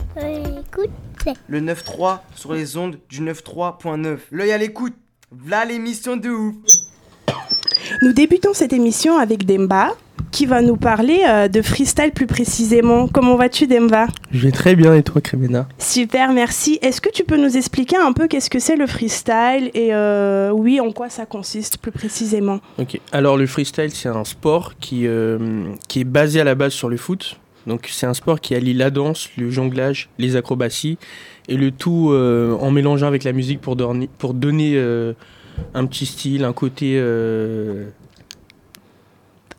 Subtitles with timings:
[1.47, 4.17] Le 9.3 sur les ondes du 9.3.9.
[4.31, 4.95] L'œil à l'écoute.
[5.47, 6.55] Là l'émission de ouf.
[8.01, 9.93] Nous débutons cette émission avec Demba
[10.31, 13.07] qui va nous parler euh, de freestyle plus précisément.
[13.07, 14.07] Comment vas-tu Demba?
[14.31, 16.79] Je vais très bien et toi, Crémena Super, merci.
[16.81, 20.51] Est-ce que tu peux nous expliquer un peu qu'est-ce que c'est le freestyle et euh,
[20.51, 22.59] oui, en quoi ça consiste plus précisément?
[22.79, 22.99] Ok.
[23.11, 26.89] Alors, le freestyle, c'est un sport qui, euh, qui est basé à la base sur
[26.89, 27.37] le foot.
[27.67, 30.97] Donc, c'est un sport qui allie la danse, le jonglage, les acrobaties
[31.47, 33.77] et le tout euh, en mélangeant avec la musique pour,
[34.17, 35.13] pour donner euh,
[35.73, 36.99] un petit style, un côté,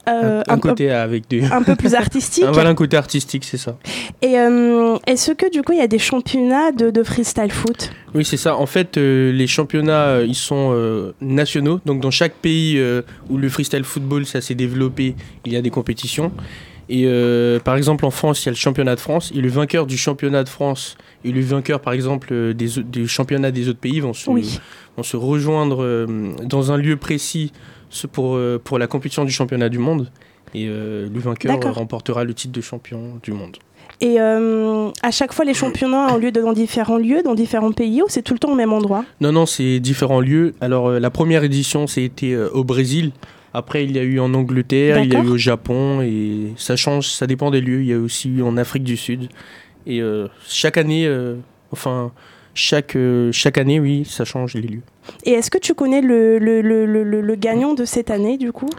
[0.09, 1.45] euh, un, un peu- côté avec des.
[1.45, 2.45] un peu plus artistique.
[2.45, 3.77] un- voilà, un côté artistique, c'est ça.
[4.21, 7.91] Et euh, est-ce que du coup il y a des championnats de, de freestyle foot?
[8.15, 8.57] Oui, c'est ça.
[8.57, 11.81] En fait, euh, les championnats, ils sont nationaux.
[11.87, 12.79] Donc, dans chaque pays
[13.31, 15.15] où le freestyle football, ça s'est développé,
[15.47, 16.31] il y a des compétitions.
[16.91, 17.07] Et
[17.65, 19.33] par exemple, en France, il y a le championnat de France.
[19.35, 23.51] Et le vainqueur du championnat de France et le vainqueur, par exemple, des, des championnats
[23.51, 24.59] des autres pays vont se, Oui.
[24.97, 26.07] vont se rejoindre
[26.45, 27.53] dans un lieu précis
[28.11, 30.11] pour, euh, pour la compétition du championnat du monde.
[30.55, 33.57] Et euh, le vainqueur remportera le titre de champion du monde.
[34.03, 38.03] Et euh, à chaque fois les championnats ont lieu dans différents lieux, dans différents pays
[38.03, 39.05] ou c'est tout le temps au même endroit?
[39.21, 40.55] Non, non, c'est différents lieux.
[40.61, 43.13] Alors, euh, la première édition, c'était euh, au Brésil.
[43.55, 46.75] Après, il y a eu en Angleterre, il y a eu au Japon, et ça
[46.75, 47.83] change, ça dépend des lieux.
[47.83, 49.29] Il y a aussi eu en Afrique du Sud.
[49.87, 50.01] Et
[50.49, 51.07] chaque année,
[51.71, 52.13] enfin,
[52.55, 54.83] chaque, euh, chaque année, oui, ça change les lieux.
[55.25, 58.71] Et est-ce que tu connais le, le, le, le, gagnant de cette année du coup?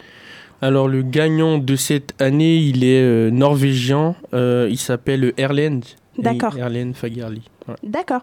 [0.62, 4.16] Alors, le gagnant de cette année, il est euh, norvégien.
[4.34, 5.82] Euh, il s'appelle Erlend.
[6.18, 6.58] D'accord.
[6.58, 7.42] Erlend Fagerli.
[7.82, 8.22] D'accord.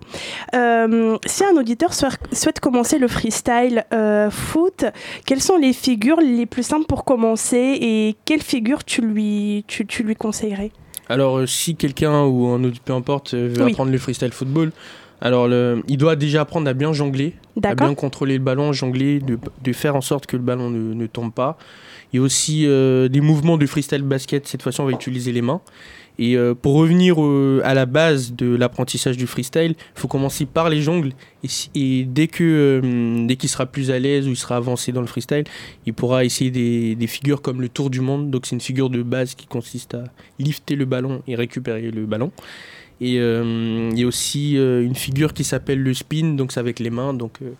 [0.55, 3.85] Euh, si un auditeur souhaite, commencer le freestyle
[4.31, 4.85] foot,
[5.27, 9.87] quelles sont les figures les plus simples pour commencer et quelles figures tu lui, tu,
[9.87, 10.71] tu lui conseillerais?
[11.09, 13.73] Alors, si quelqu'un ou un autre, peu importe, veut Oui.
[13.73, 14.71] apprendre le freestyle football,
[15.21, 17.35] alors le- il doit déjà apprendre à bien jongler,
[17.71, 20.95] à bien contrôler le ballon, jongler, de, de faire en sorte que le ballon ne,
[20.95, 21.59] ne tombe pas.
[22.13, 25.33] Il y a aussi euh, des mouvements de freestyle basket, cette fois-ci on va utiliser
[25.33, 25.61] les mains.
[26.19, 30.45] Et euh, pour revenir euh, à la base de l'apprentissage du freestyle, il faut commencer
[30.45, 31.13] par les jongles.
[31.45, 32.45] Et, si- et dès que
[32.85, 35.45] euh, dès qu'il sera plus à l'aise ou il sera avancé dans le freestyle,
[35.87, 38.31] il pourra essayer des, des figures comme le tour du monde.
[38.31, 40.05] Donc c'est une figure de base qui consiste à
[40.39, 42.33] lifter le ballon et récupérer le ballon.
[43.01, 46.61] Et euh, il y a aussi euh, une figure qui s'appelle le spin, donc c'est
[46.61, 47.15] avec les mains.
[47.15, 47.51] Donc euh,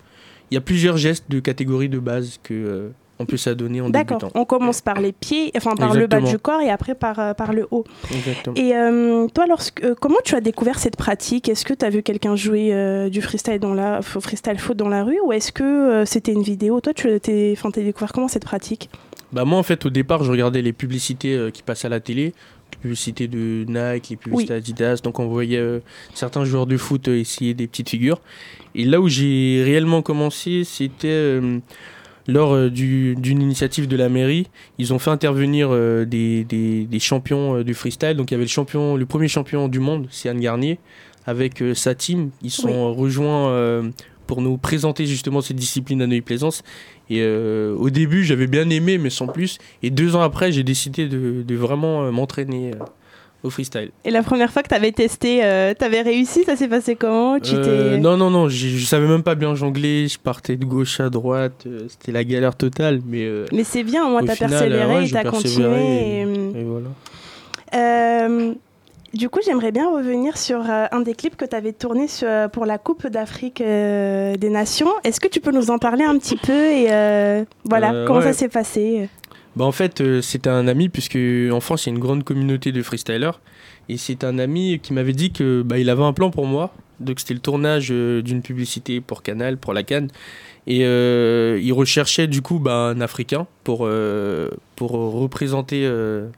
[0.51, 2.89] il y a plusieurs gestes de catégorie de base que euh,
[3.19, 4.19] on peut s'adonner en D'accord.
[4.19, 4.41] débutant.
[4.41, 7.35] On commence par les pieds, enfin par le bas du corps et après par, euh,
[7.35, 7.85] par le haut.
[8.11, 8.57] Exactement.
[8.57, 11.49] Et euh, toi, lorsque, euh, comment tu as découvert cette pratique?
[11.49, 14.89] Est-ce que tu as vu quelqu'un jouer euh, du freestyle, dans la, freestyle foot dans
[14.89, 15.19] la rue?
[15.25, 16.81] Ou est-ce que euh, c'était une vidéo?
[16.81, 18.89] Toi, tu as découvert comment cette pratique?
[19.33, 22.01] Bah moi en fait au départ je regardais les publicités euh, qui passaient à la
[22.01, 22.35] télé,
[22.81, 25.81] publicités de Nike, les publicités Adidas, donc on voyait euh,
[26.15, 28.21] certains joueurs de foot euh, essayer des petites figures.
[28.75, 31.59] Et là où j'ai réellement commencé, c'était euh,
[32.29, 34.47] lors euh, du- d'une initiative de la mairie.
[34.79, 35.71] Ils ont fait intervenir
[36.07, 38.15] des, des- des champions du freestyle.
[38.15, 40.79] Donc il y avait le champion, le premier champion du monde, c'est Anne Garnier,
[41.27, 42.31] avec sa team.
[42.43, 42.97] Ils sont Oui.
[43.03, 43.91] rejoints
[44.31, 46.63] pour nous présenter justement cette discipline à Neuilly-Plaisance.
[47.11, 49.59] Et euh, au début, j'avais bien aimé, mais sans plus.
[49.83, 52.85] Et deux ans après, j'ai décidé de, de vraiment euh, m'entraîner euh,
[53.43, 53.91] au freestyle.
[54.05, 56.45] Et la première fois que tu avais testé, euh, tu avais réussi?
[56.45, 57.41] Ça s'est passé comment?
[57.41, 60.07] Tu Euh, t'es- non, non, non, j'ai- je savais même pas bien jongler.
[60.07, 61.65] Je partais de gauche à droite.
[61.67, 63.01] euh, C'était la galère totale.
[63.05, 66.55] Mais, Mais c'est bien, au moins au t'as final, persévéré ouais, et t'as persévéré continué.
[66.55, 66.91] et- et- et voilà.
[69.13, 72.09] Euh, du coup, j'aimerais bien revenir sur euh, un des clips que tu avais tourné
[72.09, 74.91] sur- pour la Coupe d'Afrique euh, des Nations.
[75.05, 78.21] Est-ce que tu peux nous en parler un petit peu et euh, voilà Euh, comment
[78.21, 78.27] ouais.
[78.27, 79.09] ça s'est passé?
[79.57, 81.19] Bah en fait, euh, c'était un ami, puisque
[81.53, 83.41] en France, il y a une grande communauté de freestylers.
[83.89, 86.73] Et c'est un ami qui m'avait dit que bah, il avait un plan pour moi.
[87.01, 90.09] Donc c'était le tournage euh, d'une publicité pour Canal, pour la Cannes.
[90.69, 96.29] Et euh, il recherchait du coup bah, un Africain pour, euh, pour, représenter, euh,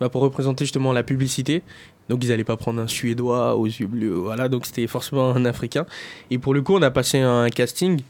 [0.00, 1.62] bah, pour représenter justement la publicité.
[2.08, 4.12] Donc ils n'allaient pas prendre un Suédois aux yeux bleus.
[4.14, 5.86] Voilà, donc c'était forcément un Africain.
[6.30, 8.00] Et pour le coup, on a passé un casting.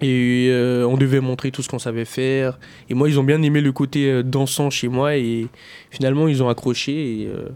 [0.00, 2.58] Et euh, on devait montrer tout ce qu'on savait faire.
[2.88, 5.16] Et moi, ils ont bien aimé le côté euh, dansant chez moi.
[5.16, 5.48] Et
[5.90, 6.92] finalement, ils ont accroché.
[7.22, 7.48] Et euh,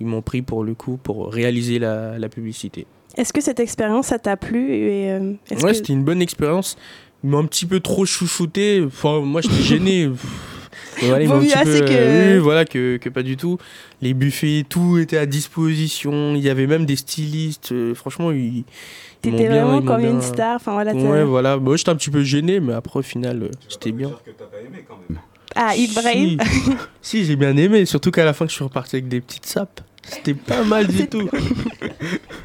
[0.00, 2.86] ils m'ont pris pour le coup pour réaliser la, la publicité.
[3.16, 6.76] Est-ce que cette expérience, ça t'a plu et, euh, Ouais, que- c'était une bonne expérience.
[7.22, 8.82] Ils m'ont un petit peu trop chouchouté.
[8.84, 10.10] Enfin, moi, j'étais gêné.
[11.02, 11.34] Mieux peu,
[11.70, 13.58] assez que- euh, oui, voilà, que, que pas du tout.
[14.02, 16.34] Les buffets, tout était à disposition.
[16.34, 17.72] Il y avait même des stylistes.
[17.72, 18.64] Euh, franchement, ils.
[19.24, 20.56] ils m'ont T'étais bien- vraiment comme une star.
[20.56, 20.92] Enfin voilà.
[20.94, 21.56] Ouais, voilà.
[21.58, 24.10] Moi, j'étais un petit peu gêné, mais après, au final, euh, c'était bien.
[25.54, 26.38] Ah, Ibrahim.
[26.42, 26.70] Si,
[27.02, 27.86] si, j'ai bien aimé.
[27.86, 29.80] Surtout qu'à la fin, que je suis reparti avec des petites sapes.
[30.02, 31.28] C'était pas mal du tout.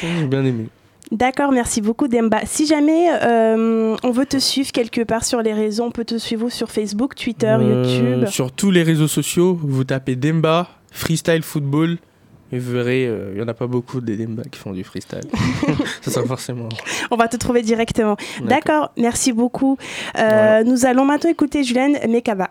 [0.00, 0.66] j'ai bien aimé.
[1.12, 2.40] D'accord, merci beaucoup Demba.
[2.44, 6.18] Si jamais euh, on veut te suivre quelque part sur les réseaux, on peut te
[6.18, 8.26] suivre sur Facebook, Twitter, Euh, YouTube?
[8.28, 11.98] Sur tous les réseaux sociaux, vous tapez Demba, freestyle football,
[12.52, 14.82] et vous verrez, euh, il y en a pas beaucoup des Demba qui font du
[14.84, 15.20] freestyle.
[16.02, 16.68] Ça sera forcément.
[17.10, 18.16] On va te trouver directement.
[18.42, 19.76] D'accord, merci beaucoup.
[20.16, 20.64] Euh, Voilà.
[20.64, 22.50] Nous allons maintenant écouter Julien Mekaba.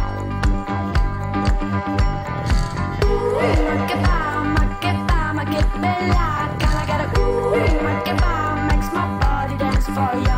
[5.51, 6.51] get me light.
[6.81, 8.67] I a ooh my?
[8.69, 10.30] Makes my body dance for you.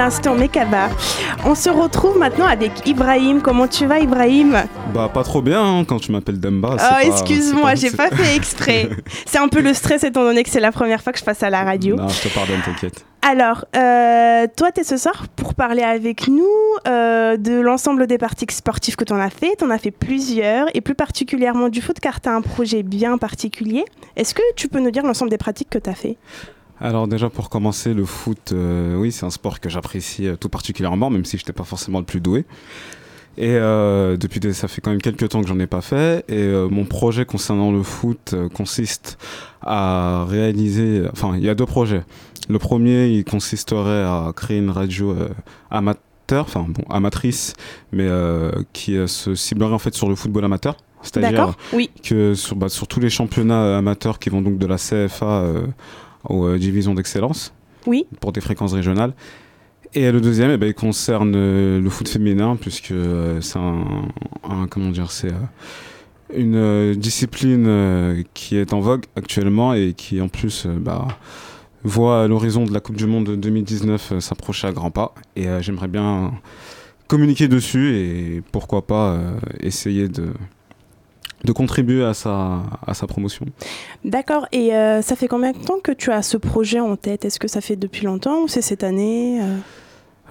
[0.00, 0.88] L'instant Mekaba.
[1.44, 3.42] On se retrouve maintenant avec Ibrahim.
[3.42, 4.62] Comment tu vas, Ibrahim
[4.94, 6.76] Bah, pas trop bien hein, quand tu m'appelles Demba.
[6.80, 8.88] Oh, excuse-moi, j'ai pas fait exprès.
[9.26, 11.42] c'est un peu le stress étant donné que c'est la première fois que je passe
[11.42, 11.96] à la radio.
[11.96, 13.04] Non, je te pardonne, t'inquiète.
[13.20, 16.46] Alors, euh, toi, tu es ce soir pour parler avec nous
[16.88, 19.56] euh, de l'ensemble des parties sportives que tu en as fait.
[19.58, 22.82] Tu en as fait plusieurs, et plus particulièrement du foot, car tu as un projet
[22.82, 23.84] bien particulier.
[24.16, 26.16] Est-ce que tu peux nous dire l'ensemble des pratiques que tu as fait?
[26.80, 30.48] Alors déjà pour commencer, le foot, euh, oui, c'est un sport que j'apprécie euh, tout
[30.48, 32.44] particulièrement, même si je n'étais pas forcément le plus doué.
[33.36, 36.24] Et euh, depuis, des- ça fait quand même quelques temps que j'en ai pas fait.
[36.28, 39.18] Et euh, mon projet concernant le foot euh, consiste
[39.62, 41.04] à réaliser.
[41.12, 42.02] Enfin, il y a deux projets.
[42.48, 45.28] Le premier, il consisterait à créer une radio euh,
[45.70, 47.54] amateur, enfin bon, amatrice,
[47.92, 50.76] mais euh, qui se ciblerait en fait sur le football amateur.
[51.02, 51.90] C'est-à-dire Oui.
[52.02, 55.62] que sur, bah, sur tous les championnats amateurs qui vont donc de la CFA euh,
[56.28, 57.52] aux euh, divisions d'excellence
[57.86, 58.06] Oui.
[58.20, 59.14] pour des fréquences régionales.
[59.94, 63.84] Et le deuxième, eh ben, il concerne euh, le foot féminin, puisque euh, c'est un,
[64.48, 65.32] un- comment dire, c'est
[66.36, 71.08] une discipline qui est en vogue actuellement et qui en plus bah,
[71.82, 75.12] voit l'horizon de la Coupe du Monde de 2019 euh, s'approcher à grands pas.
[75.34, 76.32] Et j'aimerais bien
[77.08, 79.18] communiquer dessus et pourquoi pas
[79.58, 80.28] essayer de,
[81.44, 83.46] de contribuer à sa, à sa promotion.
[84.04, 84.46] D'accord.
[84.52, 87.24] Et euh, ça fait combien de temps que tu as ce projet en tête?
[87.24, 89.56] Est-ce que ça fait depuis longtemps ou c'est cette année euh?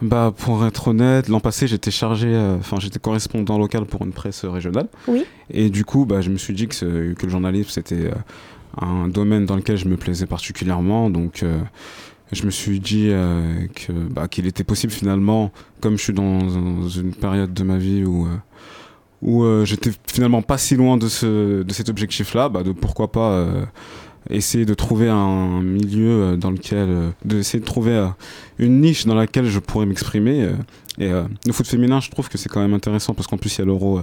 [0.02, 4.14] Bah, pour être honnête, l'an passé, j'étais chargé, euh, enfin, j'étais correspondant local pour une
[4.14, 4.88] presse régionale.
[5.08, 5.26] Oui.
[5.50, 6.86] Et du coup, bah, je me suis dit que,
[7.22, 8.12] le journalisme, c'était
[8.80, 11.10] un domaine dans lequel je me plaisais particulièrement.
[11.10, 11.44] Donc,
[12.32, 15.52] je me suis dit que, bah, qu'il était possible finalement,
[15.82, 18.26] comme je suis dans, dans une période de ma vie où,
[19.22, 23.12] où euh, j'étais finalement pas si loin de, ce, de cet objectif-là, bah, de pourquoi
[23.12, 23.66] pas euh,
[24.30, 28.10] essayer de trouver un milieu euh, dans lequel, euh, de trouver
[28.58, 30.50] une niche dans laquelle je pourrais m'exprimer.
[31.00, 33.60] et le foot féminin, je trouve que c'est quand même intéressant parce qu'en plus il
[33.60, 34.02] y a l'Euro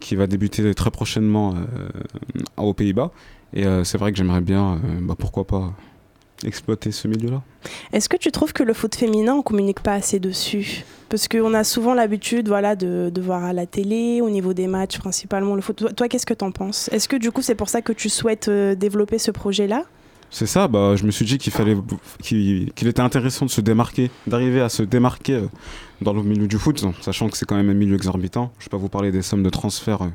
[0.00, 1.54] qui va débuter très prochainement
[2.56, 3.10] aux Pays-Bas.
[3.54, 5.72] Et c'est vrai que j'aimerais bien, bah, pourquoi pas,
[6.44, 7.42] exploiter ce milieu-là.
[7.92, 10.84] Est-ce que tu trouves que le foot féminin, on communique pas assez dessus?
[11.08, 14.66] Parce qu'on a souvent l'habitude voilà, de, de voir à la télé, au niveau des
[14.66, 15.76] matchs principalement le foot.
[15.76, 16.88] Toi, toi, qu'est-ce que tu en penses?
[16.92, 19.84] Est-ce que du coup c'est pour ça que tu souhaites euh, développer ce projet-là?
[20.28, 21.76] C'est ça, bah, je me suis dit qu'il fallait,
[22.20, 25.46] qu'il qu'il était intéressant de se démarquer, d'arriver à se démarquer euh,
[26.00, 28.52] dans le milieu du foot, sachant que c'est quand même un milieu exorbitant.
[28.58, 30.08] Je vais pas vous parler des sommes de transfert euh,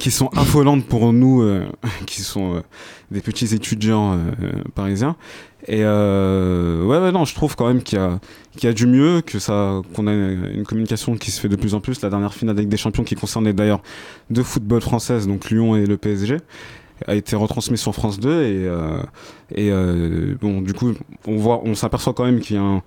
[0.00, 1.66] qui sont affolantes pour nous, euh,
[2.06, 2.60] qui sont euh,
[3.10, 5.14] des petits étudiants euh, parisiens.
[5.68, 7.98] Et ouais, non, je trouve quand même qu'il
[8.62, 11.74] y a, du mieux, que ça, qu'on a une communication qui se fait de plus
[11.74, 12.00] en plus.
[12.00, 13.82] La dernière finale avec des champions qui concernait d'ailleurs
[14.30, 16.38] deux footballs françaises, donc Lyon et le PSG
[17.06, 18.42] a été retransmis sur France 2
[19.54, 19.70] et,
[20.40, 20.94] bon du coup
[21.26, 22.82] on voit on s'aperçoit quand même qu'il y a un,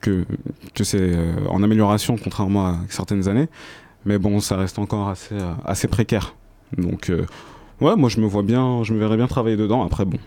[0.00, 0.24] que,
[0.82, 1.12] c'est
[1.48, 3.48] en amélioration contrairement à certaines années
[4.04, 5.14] mais bon ça reste encore
[5.66, 6.34] assez précaire
[6.76, 7.26] donc euh,
[7.80, 9.84] ouais moi je me vois bien je me verrais bien travailler dedans.
[9.84, 10.18] Après bon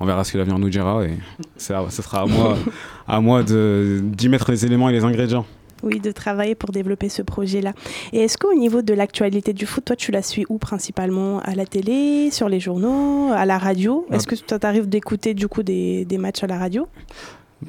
[0.00, 1.16] on verra ce que l'avenir nous dira et
[1.56, 2.56] ça, ce sera à moi
[3.08, 5.46] à moi de d'y mettre les éléments et les ingrédients.
[5.82, 7.74] Oui, de travailler pour développer ce projet-là.
[8.14, 11.40] Et est-ce qu'au niveau de l'actualité du foot, toi, tu la suis où principalement?
[11.40, 14.06] À la télé, sur les journaux, à la radio?
[14.10, 16.88] Est-ce que ça t'arrive d'écouter du coup des, des matchs à la radio?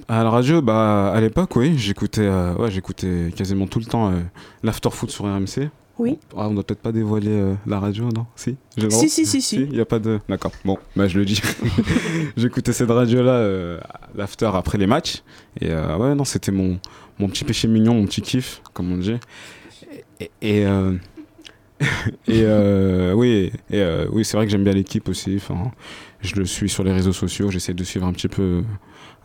[0.08, 4.12] À la radio, bah, à l'époque, oui, j'écoutais euh, ouais, j'écoutais quasiment tout le temps
[4.12, 4.22] euh,
[4.64, 5.70] l'after foot sur RMC.
[5.98, 6.20] Oui.
[6.36, 8.25] Ah, on doit peut-être pas dévoiler euh, la radio, non?
[8.36, 8.58] Si?
[8.78, 8.90] Droit?
[8.90, 9.56] Si, si, si, si.
[9.56, 10.20] Il n'y a pas de.
[10.30, 11.42] D'accord, bon, bah, je le dis.
[12.38, 13.80] J'écoutais cette radio-là, euh,
[14.16, 15.24] l'after après les matchs.
[15.62, 16.80] Et euh, ouais, non, c'était mon,
[17.18, 19.16] mon petit péché mignon, mon petit kiff, comme on dit.
[20.20, 20.32] Et.
[20.42, 20.94] et, euh,
[22.28, 25.36] et euh, oui, et, euh, oui c'est vrai que j'aime bien l'équipe aussi.
[25.38, 25.72] Enfin,
[26.22, 28.64] je le suis sur les réseaux sociaux, j'essaie de suivre un petit peu,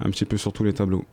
[0.01, 1.05] un petit peu sur tous les tableaux.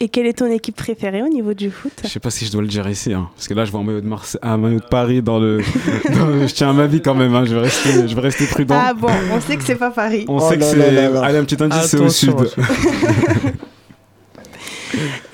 [0.00, 2.52] Et quelle est ton équipe préférée au niveau du foot Je sais pas si je
[2.52, 4.08] dois le dire ici, hein, parce que là je vois un maillot de,
[4.42, 5.58] un maillot de Paris dans le.
[6.16, 8.20] dans le- je tiens à ma vie quand même, hein, je, vais rester, je vais
[8.20, 8.76] rester prudent.
[8.78, 10.24] Ah bon, on sait que c'est pas Paris.
[10.28, 10.96] On sait que c'est.
[11.16, 12.34] Allez, un petit indice, c'est au sud.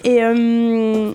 [0.04, 1.12] Et, euh,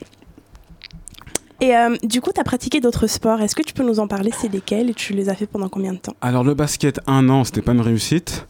[1.61, 3.41] et euh, du coup, tu as pratiqué d'autres sports.
[3.41, 4.31] Est-ce que tu peux nous en parler?
[4.35, 4.89] C'est lesquels?
[4.89, 6.15] Et tu les as fait pendant combien de temps?
[6.21, 8.47] Alors le basket, un an, c'était pas une réussite.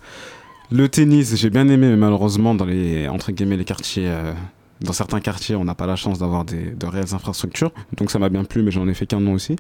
[0.72, 4.32] Le tennis, j'ai bien aimé, mais malheureusement, dans les, entre guillemets, les quartiers, euh,
[4.82, 7.72] dans certains quartiers, on n'a pas la chance d'avoir de réelles infrastructures.
[7.98, 9.58] Donc ça m'a bien plu, mais j'en ai fait qu'un an aussi.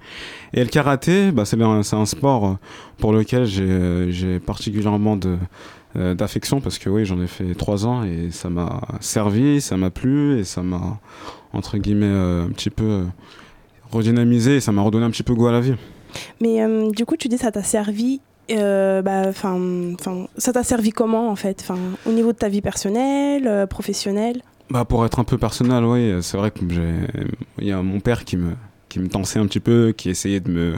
[0.53, 2.53] Et le karaté, bah, c'est un, un sport euh,
[2.97, 5.37] pour lequel j'ai, euh, particulièrement de,
[5.97, 9.75] euh, d'affection parce que oui, j'en ai fait trois ans et ça m'a servi, ça
[9.75, 10.99] m'a plu et ça m'a,
[11.51, 13.03] entre guillemets, un petit peu
[13.91, 15.75] redynamisé et ça m'a redonné un petit peu goût à la vie.
[16.41, 16.59] Mais
[16.91, 18.21] du coup, tu dis ça t'a servi.
[18.47, 19.59] bah, enfin,
[19.95, 21.59] enfin, ça t'a servi comment en fait?
[21.61, 24.41] Enfin, Au niveau de ta vie personnelle, professionnelle?
[24.69, 26.93] Bah pour être un peu personnel, oui, c'est vrai que j'ai,
[27.59, 28.51] il y a mon père qui me,
[28.87, 30.73] qui me tensait un petit peu, qui essayait de me,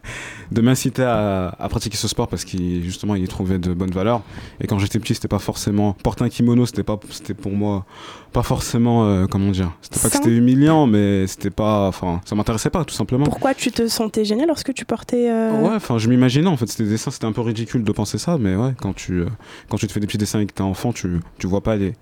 [0.50, 3.90] de m'inciter à, à pratiquer ce sport parce qu'il justement il y trouvait de bonnes
[3.90, 4.22] valeurs.
[4.60, 7.84] Et quand j'étais petit, c'était pas forcément porter un kimono, c'était pas, c'était pour moi
[8.32, 12.34] pas forcément, euh, comment dire, c'était pas que c'était humiliant, mais c'était pas, enfin, ça
[12.34, 13.26] m'intéressait pas tout simplement.
[13.26, 15.30] Pourquoi tu te sentais gêné lorsque tu portais.
[15.30, 17.92] euh, Ouais, enfin, je m'imaginais en fait, c'était des dessins, c'était un peu ridicule de
[17.92, 19.26] penser ça, mais ouais, quand tu, euh,
[19.68, 21.92] quand tu te fais des petits dessins avec tes enfants, tu, tu vois pas les,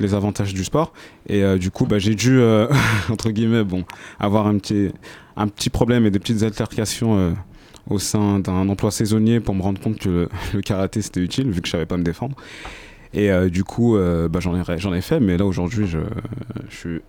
[0.00, 0.92] les avantages du sport.
[1.28, 2.66] Et euh, du coup, bah, j'ai dû, euh,
[3.10, 3.84] entre guillemets, bon,
[4.18, 4.90] avoir un petit,
[5.36, 7.30] un petit problème et des petites altercations euh,
[7.88, 11.50] au sein d'un emploi saisonnier pour me rendre compte que le, le karaté c'était utile,
[11.50, 12.36] vu que je savais pas me défendre.
[13.12, 13.96] Et du coup,
[14.30, 15.98] bah, j'en ai, j'en ai fait, mais là aujourd'hui, je,
[16.68, 17.00] je suis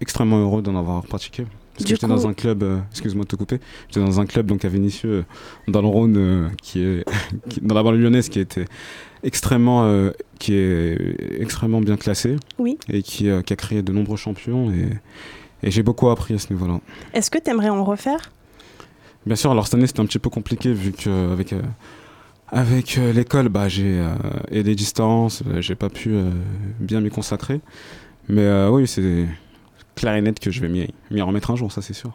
[0.00, 1.44] extrêmement heureux d'en avoir pratiqué.
[1.74, 4.24] Parce que j'étais coup- dans un club, euh, excuse-moi de te couper, j'étais dans un
[4.26, 5.26] club donc à Vénissieux,
[5.68, 7.04] dans le Rhône, euh, qui est
[7.50, 8.64] qui- dans la banlieue lyonnaise, qui était
[9.22, 10.96] extrêmement, euh, qui est
[11.40, 12.78] extrêmement bien classé Oui.
[12.88, 14.88] et qui, euh, qui a créé de nombreux champions et,
[15.62, 16.80] et j'ai beaucoup appris à ce niveau-là.
[17.12, 18.32] Est-ce que tu aimerais en refaire?
[19.26, 21.60] Bien sûr, alors cette année c'était un petit peu compliqué vu que avec euh,
[22.48, 24.02] avec euh, l'école, bah j'ai
[24.50, 26.14] et les distances, j'ai pas pu
[26.80, 27.60] bien m'y consacrer.
[28.28, 29.26] Mais oui, c'est
[29.94, 32.12] clair et net que je vais m'y m'y remettre un jour, ça c'est sûr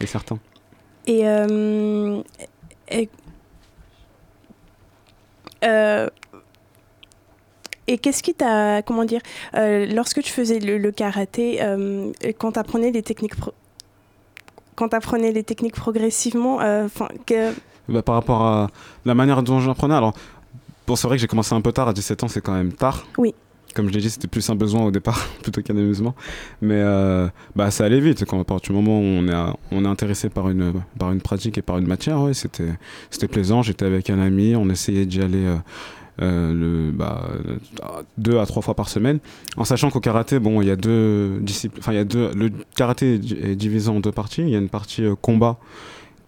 [0.00, 0.38] et certain.
[1.06, 1.20] Et.
[2.90, 3.08] et
[5.64, 6.08] euh,
[7.92, 8.82] et qu'est-ce qui t'a.
[8.82, 9.20] Comment dire
[9.54, 13.36] euh, Lorsque tu faisais le, le karaté, euh, quand tu apprenais les techniques.
[13.36, 13.52] pro-
[14.76, 17.52] quand tu apprenais les techniques progressivement, euh, 'fin, que,
[17.88, 18.68] Bah, par rapport à
[19.04, 20.14] la manière dont j'apprenais, alors
[20.86, 22.72] bon, c'est vrai que j'ai commencé un peu tard, à 17 ans c'est quand même
[22.72, 23.06] tard.
[23.18, 23.34] Oui.
[23.74, 26.14] Comme je l'ai dit, c'était plus un besoin au départ plutôt qu'un amusement.
[26.60, 28.24] Mais euh, bah, ça allait vite.
[28.24, 31.12] Quand, à partir du moment où on est, à- on est intéressé par une, par
[31.12, 32.72] une pratique et par une matière, ouais, c'était,
[33.10, 33.62] c'était plaisant.
[33.62, 35.56] J'étais avec un ami, on essayait d'y aller euh,
[36.20, 37.56] le, bah, euh,
[38.18, 39.18] deux à trois fois par semaine.
[39.56, 41.80] En sachant qu'au karaté, bon, il y a deux disciplines.
[41.82, 42.30] Enfin, il y a deux.
[42.34, 44.42] Le karaté est di- est divisé en deux parties.
[44.42, 45.58] Il y a une partie euh, combat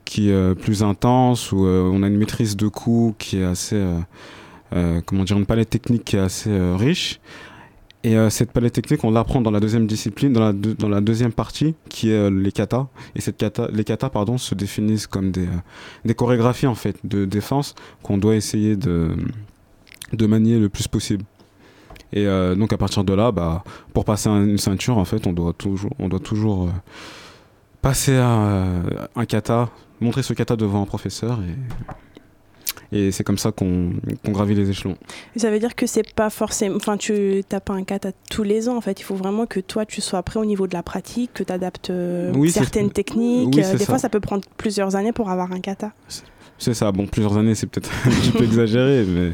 [0.05, 3.45] qui est euh, plus intense, où euh, on a une maîtrise de coups qui est
[3.45, 3.99] assez, euh,
[4.75, 7.21] euh, comment dire, une palette technique qui est assez euh, riche.
[8.05, 11.01] Et euh, cette palette technique, on l'apprend dans la deuxième discipline, dans la, dans la
[11.01, 12.89] deuxième partie, qui est euh, les katas.
[13.15, 15.61] Et cette kata, les katas, pardon, se définissent comme des, euh,
[16.05, 19.11] des chorégraphies en fait de défense qu'on doit essayer de,
[20.13, 21.25] de manier le plus possible.
[22.13, 25.27] Et euh, donc à partir de là, bah, pour passer un- une ceinture, en fait,
[25.27, 26.71] on doit toujours, on doit toujours euh,
[27.81, 28.83] passer un,
[29.17, 29.71] un kata,
[30.01, 31.57] montrer ce kata devant un professeur et,
[32.95, 33.93] et c'est comme ça qu'on
[34.27, 34.97] gravit les échelons.
[35.37, 36.77] ça veut dire que c'est pas forcément.
[36.77, 39.01] Enfin, tu t'as pas un kata tous les ans en fait.
[39.01, 41.53] Il faut vraiment que toi tu sois prêt au niveau de la pratique, que tu
[41.53, 41.91] adaptes
[42.35, 43.55] Oui, certaines techniques.
[43.57, 45.93] oui, Euh, des fois, ça peut prendre plusieurs années pour avoir un kata.
[46.63, 49.33] C'est ça, bon, plusieurs années, c'est peut-être un petit peu exagéré, mais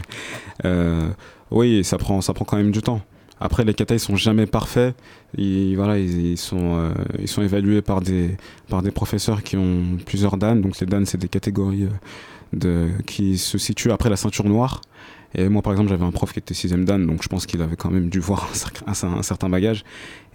[0.65, 1.11] euh,
[1.51, 3.03] oui, ça prend, ça prend quand même du temps.
[3.39, 4.97] Après, les katas, ils sont jamais parfaits.
[5.37, 8.35] Ils, voilà, ils sont, euh, ils sont évalués par des,
[8.71, 10.59] par des professeurs qui ont plusieurs dan.
[10.63, 11.89] Donc, les dan, c'est des catégories euh,
[12.55, 14.81] de, qui se situent après la ceinture noire.
[15.35, 17.61] Et moi, par exemple, j'avais un prof qui était sixième dan, donc je pense qu'il
[17.61, 19.85] avait quand même dû voir un, cer- un- un certain bagage.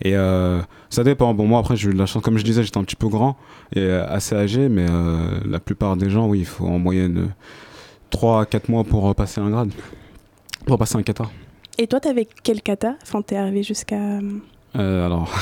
[0.02, 1.34] Et euh, ça dépend.
[1.34, 2.22] Bon, moi, après, j'ai eu de la chance.
[2.22, 3.36] Comme je disais, j'étais un petit peu grand
[3.76, 7.18] et euh, assez âgé, mais euh, la plupart des gens, oui, il faut en moyenne
[7.18, 7.28] euh,
[8.12, 9.72] 3 à 4 mois pour passer un grade,
[10.68, 11.26] pour passer un kata.
[11.80, 12.96] Et toi, t'avais quel kata?
[13.02, 14.20] Enfin, t'es arrivé jusqu'à.
[14.76, 15.34] Euh, alors,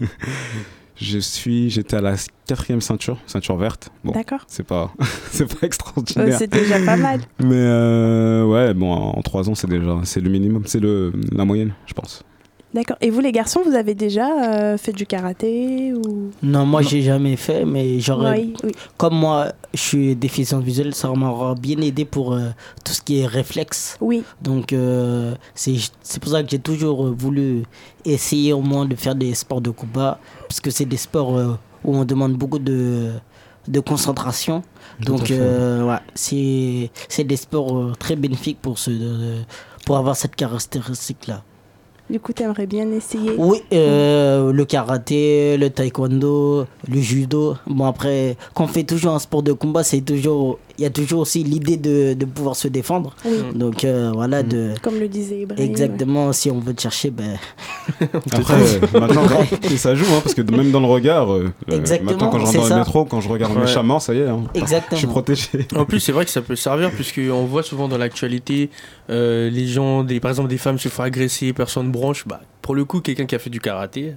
[1.00, 2.14] je suis, j'étais à la
[2.46, 3.90] quatrième ceinture, ceinture verte.
[4.04, 4.44] Bon, D'accord.
[4.48, 4.92] c'est pas,
[5.30, 6.38] c'est pas extraordinaire.
[6.38, 7.20] c'est déjà pas mal.
[7.38, 11.44] Mais euh, ouais, bon, en 3 ans, c'est déjà, c'est le minimum, c'est le, la
[11.44, 12.24] moyenne, je pense.
[12.74, 12.98] D'accord.
[13.00, 16.30] Et vous, les garçons, vous avez déjà euh, fait du karaté ou?
[16.42, 18.40] Non, moi j'ai jamais fait, mais j'aurais.
[18.40, 18.72] Oui, oui.
[18.98, 22.50] Comme moi, je suis déficient visuel, ça m'aura bien aidé pour euh,
[22.84, 23.96] tout ce qui est réflexe.
[24.02, 24.22] Oui.
[24.42, 27.62] Donc euh, c'est c'est pour ça que j'ai toujours euh, voulu
[28.04, 31.54] essayer au moins de faire des sports de combat, parce que c'est des sports euh,
[31.84, 33.12] où on demande beaucoup de,
[33.66, 34.62] de concentration.
[35.00, 38.90] Tout Donc euh, ouais, c'est c'est des sports euh, très bénéfiques pour, ce,
[39.86, 41.42] pour avoir cette caractéristique-là.
[42.10, 47.56] Du coup, t'aimerais bien essayer Oui, euh, le karaté, le taekwondo, le judo.
[47.66, 50.58] Bon, après, quand on fait toujours un sport de combat, c'est toujours.
[50.78, 53.14] Il y a toujours aussi l'idée de, de pouvoir se défendre.
[53.24, 53.32] Oui.
[53.54, 54.74] Donc, euh, voilà, de.
[54.80, 55.64] Comme le disait Ibrahim.
[55.64, 57.36] Exactement, si on veut te chercher, ben.
[58.32, 59.26] Après, euh, maintenant,
[59.76, 62.68] ça joue, hein, parce que même dans le regard, euh, Exactement, maintenant quand je rentre
[62.68, 63.62] dans le métro, quand je regarde Ouais.
[63.62, 64.92] méchamment, ça y est, hein, Exactement.
[64.92, 65.48] je suis protégé.
[65.74, 68.70] En plus, c'est vrai que ça peut servir, puisqu'on voit souvent dans l'actualité,
[69.10, 72.24] euh, les gens, des, par exemple, des femmes se font agresser, personne branche.
[72.26, 74.14] Bah, pour le coup, quelqu'un qui a fait du karaté,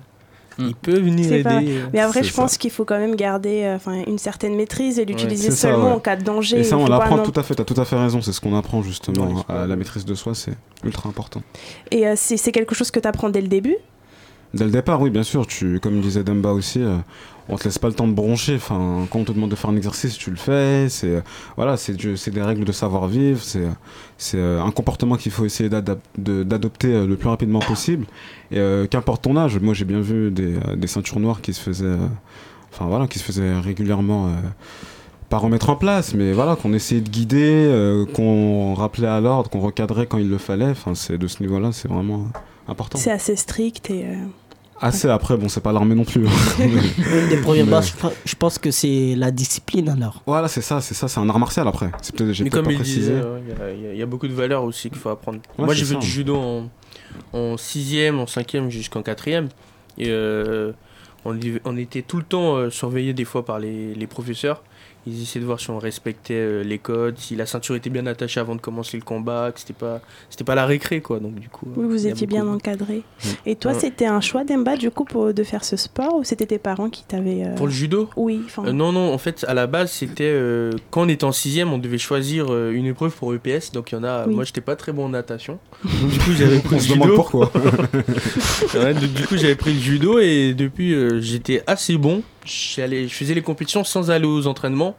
[0.68, 1.44] il peut venir aider.
[1.44, 1.62] pas-
[1.94, 5.06] Mais après, je pense qu'il faut quand même garder euh, enfin, une certaine maîtrise et
[5.06, 5.92] l'utiliser ça, seulement ouais.
[5.94, 6.60] en cas de danger.
[6.60, 8.42] Et ça, on l'apprend non- tout à fait, t'as tout à fait raison, c'est ce
[8.42, 11.42] qu'on apprend justement à la maîtrise de soi, c'est ultra important.
[11.92, 13.76] Et euh, c'est c'est quelque chose que tu apprends dès le début?
[14.54, 15.48] Dès le départ, oui, bien sûr.
[15.48, 16.98] Tu, comme disait Demba aussi, euh,
[17.50, 18.56] on te laisse pas le temps de broncher.
[18.56, 20.88] Enfin, quand on te demande de faire un exercice, tu le fais.
[20.90, 21.22] C'est
[21.56, 23.42] voilà, c'est des règles de savoir-vivre.
[23.42, 23.68] C'est
[24.18, 28.06] c'est euh, un comportement qu'il faut essayer d'adopter euh, le plus rapidement possible.
[28.52, 31.62] Et euh, qu'importe ton âge, moi j'ai bien vu des, des ceintures noires qui se
[31.62, 31.98] faisaient,
[32.80, 34.28] voilà, qui se faisaient régulièrement.
[34.28, 34.32] euh,
[35.30, 39.62] pas remettre en place, mais voilà, qu'on essayait de guider, qu'on rappelait à l'ordre, qu'on
[39.62, 40.72] recadrait quand il le fallait.
[40.72, 42.28] Enfin, c'est de ce niveau-là, c'est vraiment
[42.68, 42.98] important.
[42.98, 44.08] C'est assez strict et.
[44.84, 46.26] Assez après, bon, c'est pas l'armée non plus.
[46.60, 50.24] Une des premières Mais- bases, je pe- je pense que c'est la discipline alors.
[50.26, 51.92] Voilà, c'est ça, c'est ça, c'est un art martial après.
[52.02, 53.14] C'est peut-être, j'ai Mais peut-être comme pas il précisé.
[53.14, 55.40] il y a- y, y beaucoup de valeurs aussi qu'il faut apprendre.
[55.60, 56.70] Ouais, Moi, j'ai fait du judo en,
[57.34, 59.50] en 6e, en 5e jusqu'en 4e.
[60.00, 60.72] Et euh,
[61.26, 61.38] on,
[61.78, 64.64] était tout le temps euh, surveillé des fois par les, les professeurs.
[65.08, 68.06] Ils essayaient de voir si on respectait euh, les codes, si la ceinture était bien
[68.06, 71.20] attachée avant de commencer le combat, que c'était pas, c'était pas la récré quoi.
[71.20, 71.66] Donc du coup.
[71.76, 72.98] Oui, vous étiez beaucoup- bien encadré.
[72.98, 73.28] Mm.
[73.48, 73.80] Et toi, Ouais.
[73.80, 76.90] c'était un choix d'Emba du coup pour, de faire ce sport ou c'était tes parents
[76.90, 77.44] qui t'avaient.
[77.46, 78.10] euh, Pour le judo?
[78.16, 78.64] Oui, enfin.
[78.68, 80.24] Euh, non, non, en fait, à la base, c'était.
[80.26, 83.72] euh, quand on était en 6 on devait choisir euh, une épreuve pour EPS.
[83.72, 84.28] Donc, il y en a.
[84.28, 84.36] Oui.
[84.36, 85.58] Moi, j'étais pas très bon en natation.
[85.84, 87.16] Du coup, j'avais pris On le se demande judo.
[87.16, 87.52] pourquoi.
[88.76, 92.22] Ouais, du coup, j'avais pris le judo et depuis, euh, j'étais assez bon.
[92.46, 94.96] Je faisais les compétitions sans aller aux entraînements.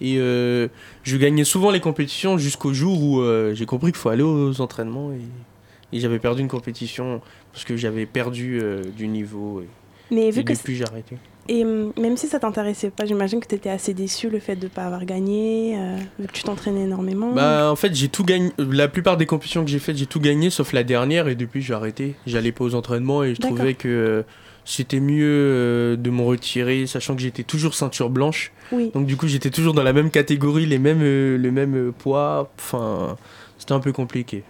[0.00, 0.68] Et euh,
[1.02, 4.60] je gagnais souvent les compétitions jusqu'au jour où euh, j'ai compris qu'il faut aller aux
[4.60, 5.12] entraînements.
[5.12, 7.20] Et, et j'avais perdu une compétition
[7.52, 9.60] parce que j'avais perdu euh, du niveau.
[9.60, 10.52] Et, Mais et vu que.
[10.52, 11.16] depuis, j'ai arrêté.
[11.50, 14.68] Et même si ça t'intéressait pas, j'imagine que tu étais assez déçu le fait de
[14.68, 15.78] pas avoir gagné,
[16.18, 17.32] vu que tu t'entraînais énormément.
[17.32, 20.20] Bah en fait j'ai tout gagné, la plupart des compétitions que j'ai faites j'ai tout
[20.20, 22.16] gagné sauf la dernière et depuis j'ai arrêté.
[22.26, 24.26] J'allais pas aux entraînements et je trouvais que
[24.70, 28.52] c'était mieux euh, de m'en retirer sachant que j'étais toujours ceinture blanche.
[28.72, 28.90] Oui.
[28.94, 31.92] Donc du coup j'étais toujours dans la même catégorie, les mêmes, euh, le même euh,
[31.96, 33.16] poids, enfin
[33.58, 34.44] c'était un peu compliqué.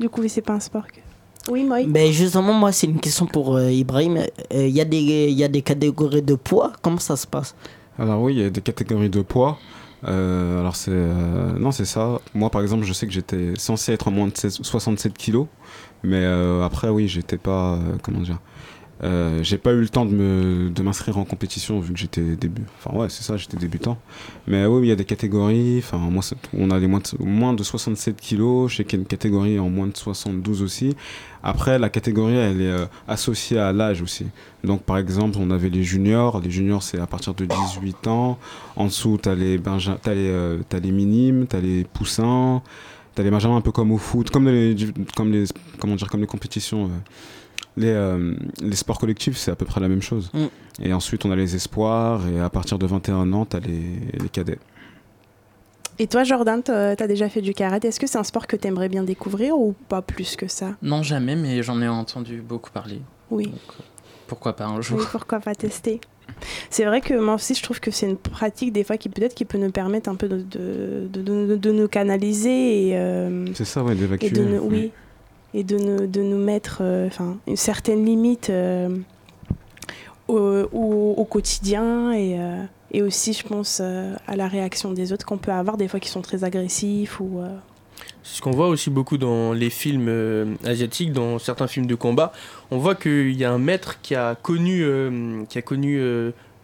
[0.00, 1.00] Du coup, c'est pas un sport que.
[1.50, 1.78] Oui, moi.
[1.86, 4.18] Ben justement, moi, c'est une question pour euh, Ibrahim.
[4.50, 7.54] Il y, a des- il y a des catégories de poids, comment ça se passe?
[7.98, 9.58] Alors oui, il y a des catégories de poids.
[10.06, 12.20] Euh, alors c'est euh, non c'est ça.
[12.34, 15.46] Moi par exemple, je sais que j'étais censé être en moins de 16 67 kilos,
[16.02, 18.38] mais euh, après oui, j'étais pas euh, comment dire.
[19.04, 22.62] Euh, j'ai pas eu le temps de m'inscrire en compétition vu que j'étais début.
[22.78, 23.98] Enfin ouais, c'est ça, j'étais débutant.
[24.46, 25.78] Mais oui, il y a des catégories.
[25.78, 26.22] Enfin moi,
[26.56, 28.70] on a les moins de, moins de 67 kilos.
[28.72, 30.96] Je sais qu'il y a une catégorie en moins de 72 aussi.
[31.42, 34.24] Après, la catégorie, elle est euh, associée à l'âge aussi.
[34.62, 36.40] Donc, par exemple, on avait les juniors.
[36.40, 38.38] Les juniors, c'est à partir de 18 ans.
[38.76, 41.84] En dessous, tu as les, benja- t'as les, euh, t'as les minimes, tu as les
[41.84, 42.62] poussins,
[43.14, 44.74] tu as les benjamins un peu comme au foot, comme les,
[45.14, 45.44] comme les,
[45.78, 46.88] comment dire, comme les compétitions.
[47.78, 50.30] Euh, les, euh, les sports collectifs, c'est à peu près la même chose.
[50.34, 50.44] Mm.
[50.82, 52.26] Et ensuite, on a les espoirs.
[52.28, 53.82] Et à partir de 21 ans, tu as les,
[54.20, 54.58] les cadets.
[56.00, 57.88] Et toi, Jordan, t'as t'as déjà fait du karaté.
[57.88, 60.72] Est-ce que c'est un sport que t'aimerais bien découvrir ou pas plus que ça?
[60.82, 63.00] Non, jamais, mais j'en ai entendu beaucoup parler.
[63.30, 63.44] Oui.
[63.46, 63.82] Donc, euh,
[64.26, 66.00] pourquoi pas un jour Oui, pourquoi pas tester?
[66.68, 69.34] C'est vrai que moi aussi, je trouve que c'est une pratique des fois qui peut-être
[69.34, 73.46] qui peut nous permettre un peu de, de, de, de- de nous canaliser et, euh,
[73.54, 74.26] C'est ça, ouais, d'évacuer.
[74.28, 74.90] et de nous, oui,
[75.54, 78.98] et de nous, de nous mettre euh, enfin une certaine limite euh,
[80.28, 85.52] au, quotidien et, euh, et aussi, je pense, à la réaction des autres qu'on peut
[85.52, 87.40] avoir des fois qui sont très agressifs ou.
[88.22, 92.32] C'est ce qu'on voit aussi beaucoup dans les films asiatiques, dans certains films de combat.
[92.70, 94.86] On voit qu'il y a un maître qui a connu,
[95.48, 96.00] qui a connu,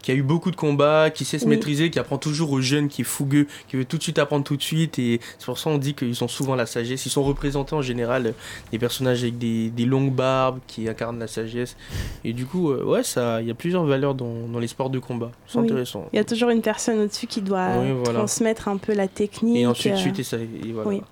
[0.02, 1.50] qui a eu beaucoup de combats, qui sait se Oui.
[1.50, 4.44] maîtriser, qui apprend toujours aux jeunes, qui est fougueux, qui veut tout de suite apprendre
[4.44, 4.98] tout de suite.
[4.98, 7.04] Et c'est pour ça qu'on dit qu'ils ont souvent la sagesse.
[7.06, 8.32] Ils sont représentés en général euh,
[8.72, 11.76] des personnages avec des, des longues barbes qui incarnent la sagesse.
[12.24, 14.90] Et du coup, euh, ouais, ça, il y a plusieurs valeurs dans, dans les sports
[14.90, 15.30] de combat.
[15.46, 15.64] C'est oui.
[15.66, 16.06] intéressant.
[16.12, 18.20] Il y a toujours une personne au-dessus qui doit Oui, voilà.
[18.20, 19.56] transmettre un peu la technique.
[19.56, 20.88] Et ensuite, euh, suite, et ça, et voilà.
[20.88, 21.02] Oui.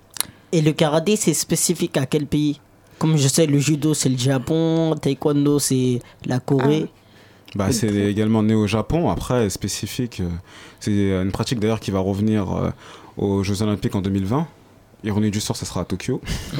[0.51, 2.59] Et le karaté, c'est spécifique à quel pays?
[2.97, 6.87] Comme je sais, le judo, c'est le Japon, taekwondo, c'est la Corée.
[7.55, 9.09] Bah, c'est également né au Japon.
[9.09, 10.29] Après, spécifique, euh,
[10.79, 12.69] c'est une pratique d'ailleurs qui va revenir euh,
[13.17, 14.47] aux Jeux Olympiques en 2020.
[15.03, 16.21] Ironie du sort, ça sera à Tokyo.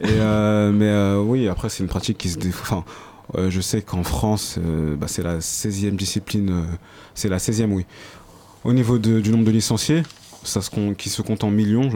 [0.00, 2.84] Et, euh, mais euh, oui, après, c'est une pratique qui se défend.
[3.36, 4.58] Euh, je sais qu'en France,
[4.98, 6.64] bah, c'est la 16e discipline.
[7.14, 7.84] c'est la 16e, oui.
[8.64, 10.02] Au niveau de- du nombre de licenciés,
[10.44, 11.90] ça se compte- qui se compte en millions.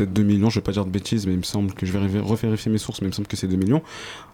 [0.00, 1.92] Peut-être 2 millions, je vais pas dire de bêtises, mais il me semble que je
[1.92, 3.82] vais revé- revérifier mes sources, mais il me semble que c'est 2 millions.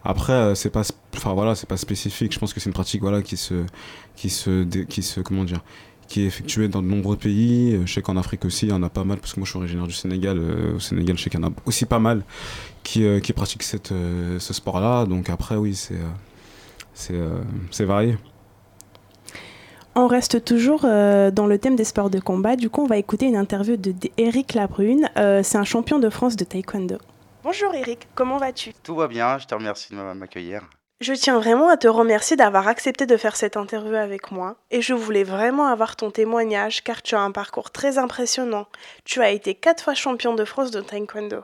[0.04, 0.82] Après, euh, c'est pas,
[1.16, 2.32] enfin voilà, c'est pas spécifique.
[2.32, 3.64] Je pense que c'est une pratique voilà qui se,
[4.14, 5.62] qui se, qui se, comment dire,
[6.08, 7.74] qui est effectuée dans de nombreux pays.
[7.74, 9.44] Euh, Je sais qu'en Afrique aussi, il y en a pas mal, parce que moi
[9.44, 10.38] je suis originaire du Sénégal.
[10.38, 12.22] euh, au Sénégal, je sais qu'il y en a aussi pas mal
[12.84, 13.88] qui, qui pratiquent cette,
[14.38, 15.04] ce sport-là.
[15.06, 15.98] Donc après, oui, c'est,
[16.94, 17.20] c'est,
[17.72, 18.16] c'est varié.
[19.98, 22.56] On reste toujours euh, dans le thème des sports de combat.
[22.56, 25.08] Du coup, on va écouter une interview de Eric Labrune.
[25.16, 26.98] Euh, c'est un champion de France de taekwondo.
[27.42, 28.74] Bonjour Eric, comment vas-tu?
[28.82, 30.68] Tout va bien, je te remercie de m'accueillir.
[31.00, 34.82] Je tiens vraiment à te remercier d'avoir accepté de faire cette interview avec moi et
[34.82, 38.66] je voulais vraiment avoir ton témoignage car tu as un parcours très impressionnant.
[39.06, 41.42] Tu as été quatre fois champion de France de taekwondo.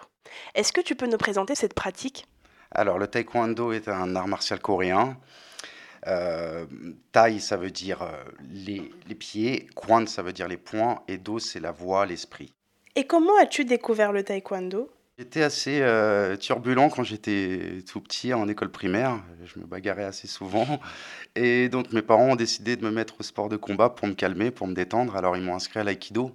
[0.54, 2.26] Est-ce que tu peux nous présenter cette pratique?
[2.70, 5.16] Alors le taekwondo est un art martial coréen.
[6.06, 6.66] Euh,
[7.12, 8.12] tai, ça veut dire euh,
[8.50, 12.52] les, les pieds, Kwan, ça veut dire les poings, et Do, c'est la voix, l'esprit.
[12.96, 14.90] Et comment as-tu découvert le taekwondo?
[15.18, 19.22] J'étais assez euh, turbulent quand j'étais tout petit en école primaire.
[19.44, 20.80] Je me bagarrais assez souvent.
[21.36, 24.14] Et donc mes parents ont décidé de me mettre au sport de combat pour me
[24.14, 25.14] calmer, pour me détendre.
[25.14, 26.32] Alors ils m'ont inscrit à l'aïkido.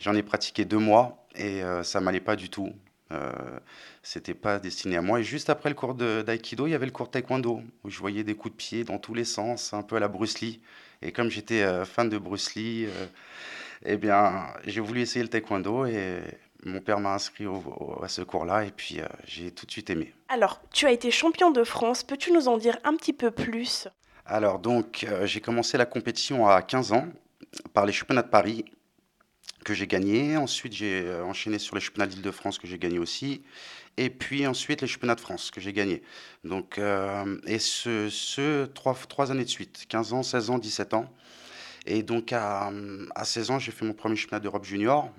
[0.00, 2.72] J'en ai pratiqué deux mois et euh, ça m'allait pas du tout.
[3.12, 3.30] Euh,
[4.10, 5.20] C'était pas destiné à moi.
[5.20, 7.98] Et juste après le cours d'aïkido, il y avait le cours de taekwondo où je
[7.98, 10.62] voyais des coups de pied dans tous les sens, un peu à la Bruce Lee.
[11.02, 13.06] Et comme j'étais euh, fan de Bruce Lee, euh,
[13.84, 16.22] eh bien j'ai voulu essayer le taekwondo et
[16.64, 17.62] mon père m'a inscrit au-
[17.98, 20.14] au- à ce cours-là et puis euh, j'ai tout de suite aimé.
[20.30, 23.88] Alors, tu as été champion de France, peux-tu nous en dire un petit peu plus?
[24.24, 27.08] Alors donc euh, j'ai commencé la compétition à 15 ans
[27.74, 28.64] par les championnats de Paris
[29.66, 30.38] que j'ai gagné.
[30.38, 33.42] Ensuite j'ai enchaîné sur les championnats d'Île-de-France que j'ai gagné aussi.
[33.98, 36.02] Et puis ensuite les championnats de France que j'ai gagné.
[36.44, 41.12] Donc, euh, et ce, trois, années de suite, 15 ans, 16 ans, 17 ans.
[41.84, 42.70] Et donc à,
[43.16, 45.10] à 16 ans j'ai fait mon premier championnat d'Europe junior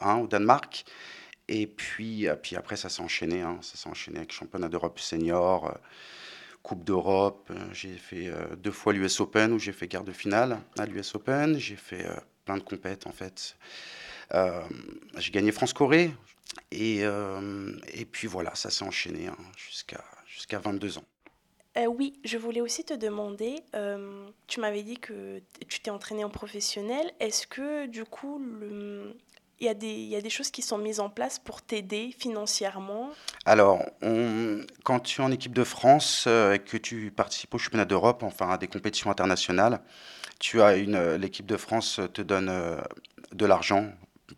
[0.00, 0.84] hein, au Danemark.
[1.48, 3.40] Et puis, euh, puis après, ça s'est enchaîné.
[3.40, 3.58] hein.
[3.60, 5.72] ça s'est enchaîné avec championnat d'Europe senior, euh,
[6.62, 7.50] Coupe d'Europe.
[7.72, 11.58] J'ai fait deux fois l'US Open où j'ai fait quart de finale à l'US Open.
[11.58, 12.04] J'ai fait
[12.44, 13.56] plein de compètes en fait.
[15.16, 16.12] J'ai gagné France-Corée.
[16.70, 21.04] Et, euh, et puis voilà, ça s'est enchaîné hein, jusqu'à jusqu'à 22 ans.
[21.76, 26.24] Euh, oui, je voulais aussi te demander, euh, tu m'avais dit que tu t'es entraîné
[26.24, 27.12] en professionnel.
[27.20, 28.42] Est-ce que du coup,
[29.60, 31.62] il y, a des- il y a des choses qui sont mises en place pour
[31.62, 33.10] t'aider financièrement?
[33.44, 37.58] Alors, on- quand tu es en équipe de France euh, et que tu participes au
[37.58, 39.80] championnat d'Europe, enfin à des compétitions internationales,
[40.40, 42.50] tu as une, l'équipe de France te donne
[43.32, 43.92] de l'argent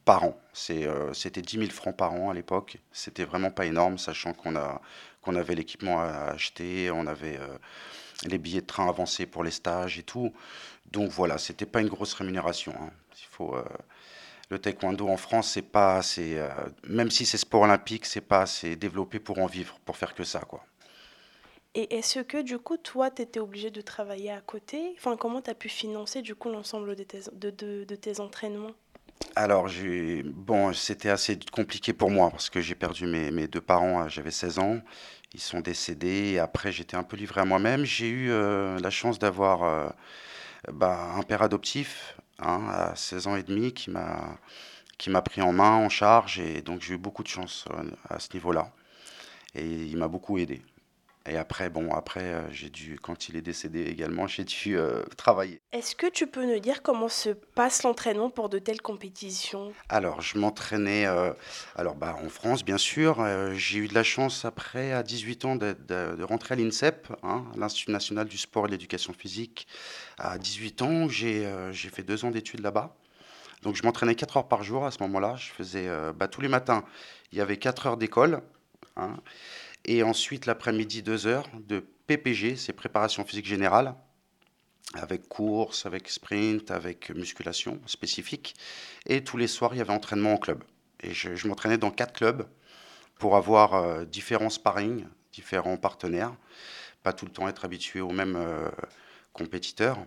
[0.05, 0.41] par an.
[0.71, 2.79] Euh, c'était 10 000 francs par an à l'époque.
[2.93, 7.59] C'était vraiment pas énorme, sachant qu'on avait l'équipement à acheter, on avait euh,
[8.27, 10.33] les billets de train avancés pour les stages et tout.
[10.93, 12.75] Donc voilà, c'était pas une grosse rémunération.
[12.81, 12.91] hein.
[13.19, 13.65] Il faut, euh,
[14.51, 16.01] le taekwondo en France, c'est pas
[16.89, 20.25] même si c'est sport olympique, c'est pas assez développé pour en vivre, pour faire que
[20.25, 20.65] ça, quoi.
[21.75, 24.93] Et est-ce que du coup, toi, tu étais obligé de travailler à côté?
[24.97, 28.75] Enfin, comment tu as pu financer du coup l'ensemble de tes entraînements?
[29.37, 34.03] Alors, j'ai, bon, c'était assez compliqué pour moi parce que j'ai perdu mes, deux parents,
[34.05, 34.81] euh, j'avais 16 ans,
[35.35, 37.85] ils sont décédés et après j'étais un peu livré à moi-même.
[37.85, 39.89] J'ai eu euh, la chance d'avoir euh,
[40.73, 44.39] bah, un père adoptif hein, à 16 ans et demi qui m'a,
[44.99, 47.67] qui m'a pris en main, en charge et donc j'ai eu beaucoup de chance
[48.09, 48.73] à ce niveau-là
[49.55, 50.63] et il m'a beaucoup aidé.
[51.27, 55.03] Et après, bon, après, euh, j'ai dû, quand il est décédé également, j'ai dû euh,
[55.19, 55.61] travailler.
[55.73, 59.73] Est-ce que tu peux nous dire comment se passe l'entraînement pour de telles compétitions?
[59.91, 61.33] Alors, je m'entraînais euh,
[61.77, 63.21] alors, bah, en France, bien sûr.
[63.21, 66.57] Euh, j'ai eu de la chance, après, à 18 ans, de, de- de rentrer à
[66.57, 69.67] l'INSEP, hein, l'Institut national du sport et de l'éducation physique.
[70.19, 71.45] À 18 ans, j'ai
[71.93, 72.97] fait deux ans d'études là-bas.
[73.63, 75.37] Donc, je m'entraînais 4 heures par jour à ce moment-là.
[75.37, 76.83] Je faisais bah, tous les matins,
[77.33, 78.41] il y avait 4 heures d'école.
[78.97, 79.17] hein,
[79.85, 83.95] et ensuite, l'après-midi, 2 heures de PPG, c'est préparation physique générale
[84.95, 88.57] avec course, avec sprint, avec musculation spécifique.
[89.07, 90.65] Et tous les soirs, il y avait entraînement en club.
[91.01, 92.49] Et je, je m'entraînais dans quatre clubs
[93.21, 96.35] pour avoir euh, différents sparring, différents partenaires,
[97.03, 98.69] pas tout le temps être habitué aux mêmes euh,
[99.33, 99.99] compétiteurs.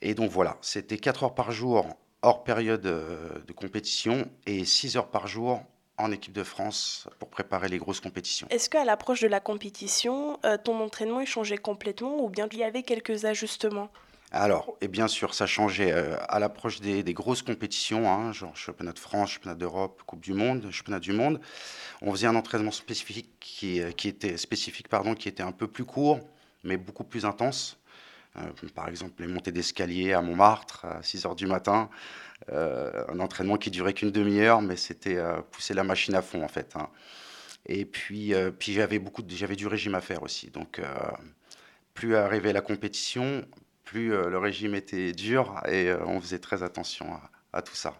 [0.00, 4.96] Et donc voilà, c'était 4 heures par jour hors période euh, de compétition et 6
[4.96, 5.62] heures par jour
[5.98, 8.46] en équipe de France pour préparer les grosses compétitions.
[8.50, 12.58] Est-ce qu'à l'approche de la compétition, euh, ton entraînement est changé complètement ou bien il
[12.58, 13.90] y avait quelques ajustements?
[14.34, 18.56] Alors, et bien sûr, ça changeait euh, à l'approche des, des grosses compétitions, hein, genre
[18.56, 21.38] championnat de France, championnat d'Europe, Coupe du Monde, championnat du monde.
[22.00, 25.68] On faisait un entraînement spécifique qui, euh, qui était spécifique, pardon, qui était un peu
[25.68, 26.18] plus court,
[26.64, 27.78] mais beaucoup plus intense.
[28.36, 31.90] Euh, par exemple, les montées d'escalier à Montmartre à 6 heures du matin,
[32.50, 36.42] euh, un entraînement qui durait qu'une demi-heure, mais c'était euh, pousser la machine à fond
[36.42, 36.74] en fait.
[36.76, 36.88] hein.
[37.66, 40.50] Et puis, puis j'avais beaucoup, j'avais du régime à faire aussi.
[40.50, 40.80] Donc,
[41.94, 43.44] plus arrivé la compétition,
[43.84, 47.06] plus le régime était dur et on faisait très attention
[47.52, 47.94] à, tout ça.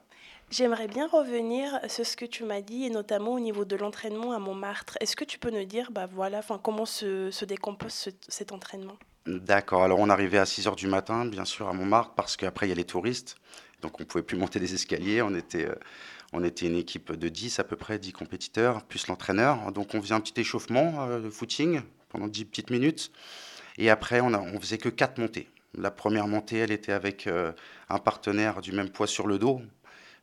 [0.51, 4.33] J'aimerais bien revenir sur ce que tu m'as dit, et notamment au niveau de l'entraînement
[4.33, 4.99] à Montmartre.
[5.01, 8.97] Est-ce que tu peux nous dire bah voilà, comment se, se décompose ce- cet entraînement?
[9.27, 12.67] D'accord, alors on arrivait à 6 heures du matin, bien sûr, à Montmartre, parce qu'après
[12.67, 13.37] il y a les touristes,
[13.81, 15.23] donc on ne pouvait plus monter les escaliers.
[15.23, 15.75] On était, euh,
[16.33, 19.71] on était une équipe de 10 à peu près, 10 compétiteurs, plus l'entraîneur.
[19.73, 23.13] Donc on faisait un petit échauffement euh, de footing pendant 10 petites minutes.
[23.79, 25.49] Et après, on, on faisait que 4 montées.
[25.77, 27.53] La première montée, elle était avec euh,
[27.89, 29.63] un partenaire du même poids sur le dos,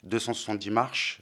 [0.04, 1.22] 270 marches.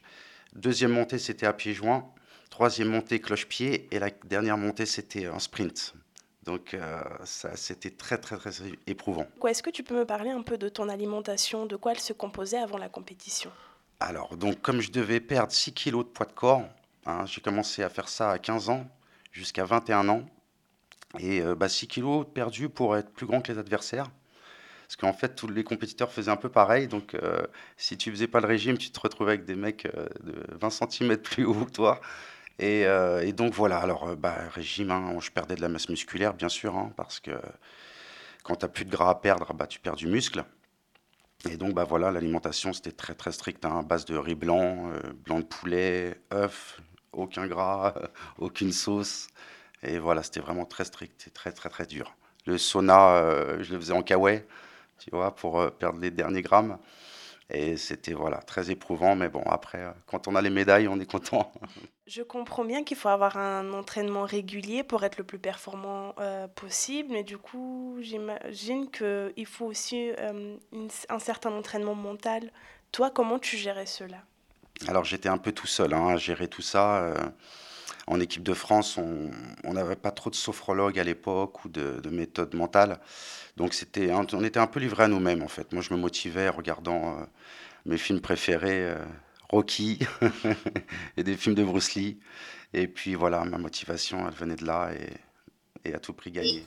[0.56, 2.08] Deuxième montée, c'était à pieds joints.
[2.50, 3.88] Troisième montée, cloche-pied.
[3.92, 5.94] Et la dernière montée, c'était un sprint.
[6.48, 8.52] Donc, euh, ça, c'était très, très, très
[8.88, 9.28] éprouvant.
[9.46, 12.14] Est-ce que tu peux me parler un peu de ton alimentation, de quoi elle se
[12.14, 13.52] composait avant la compétition?
[14.00, 16.64] Alors, donc, comme je devais perdre 6 kilos de poids de corps,
[17.06, 18.88] hein, j'ai commencé à faire ça à 15 ans
[19.34, 20.24] jusqu'à 21 ans.
[21.20, 24.10] Et euh, bah, 6 kilos perdus pour être plus grand que les adversaires.
[24.88, 26.88] Parce qu'en fait, tous les compétiteurs faisaient un peu pareil.
[26.88, 30.08] Donc, euh, si tu faisais pas le régime, tu te retrouvais avec des mecs euh,
[30.24, 32.00] de 20 cm plus haut que toi.
[32.60, 33.80] Et, euh, et donc, voilà.
[33.80, 37.20] Alors, euh, bah, régime, hein, je perdais de la masse musculaire, bien sûr, hein, parce
[37.20, 37.32] que
[38.43, 40.43] quand tu n'as plus de gras à perdre, bah, tu perds du muscle.
[41.50, 43.63] Et donc, bah, voilà, l'alimentation, c'était très, très strict.
[43.65, 47.93] Hein, base de riz blanc, euh, blanc de poulet, œufs, aucun gras,
[48.39, 49.28] aucune sauce.
[49.84, 52.15] Et voilà, c'était vraiment très strict et très, très, très dur.
[52.48, 54.41] Le sauna, je le faisais en kawaii,
[55.00, 56.78] tu vois, pour perdre les derniers grammes.
[57.50, 59.16] Et c'était, voilà, très éprouvant.
[59.16, 61.52] Mais bon, après, euh, quand on a les médailles, on est content.
[62.08, 66.48] Je comprends bien qu'il faut avoir un entraînement régulier pour être le plus performant euh,
[66.48, 72.52] possible, mais du coup, j'imagine qu'il faut aussi euh, une- un certain entraînement mental.
[72.94, 74.24] Toi, comment tu gérais cela?
[74.88, 77.04] Alors j'étais un peu tout seul hein, à gérer tout ça.
[77.04, 77.16] euh,
[78.08, 82.10] en équipe de France, on n'avait pas trop de sophrologue à l'époque ou de, de
[82.10, 83.00] méthode mentale.
[83.58, 85.74] Donc c'était, on était un peu livrés à nous-mêmes en fait.
[85.74, 87.24] Moi je me motivais en regardant euh,
[87.86, 89.04] mes films préférés, euh,
[89.50, 90.00] Rocky
[91.17, 92.17] et des films de Bruce Lee.
[92.74, 96.65] Et puis voilà, ma motivation, elle venait de là et, à tout prix gagner.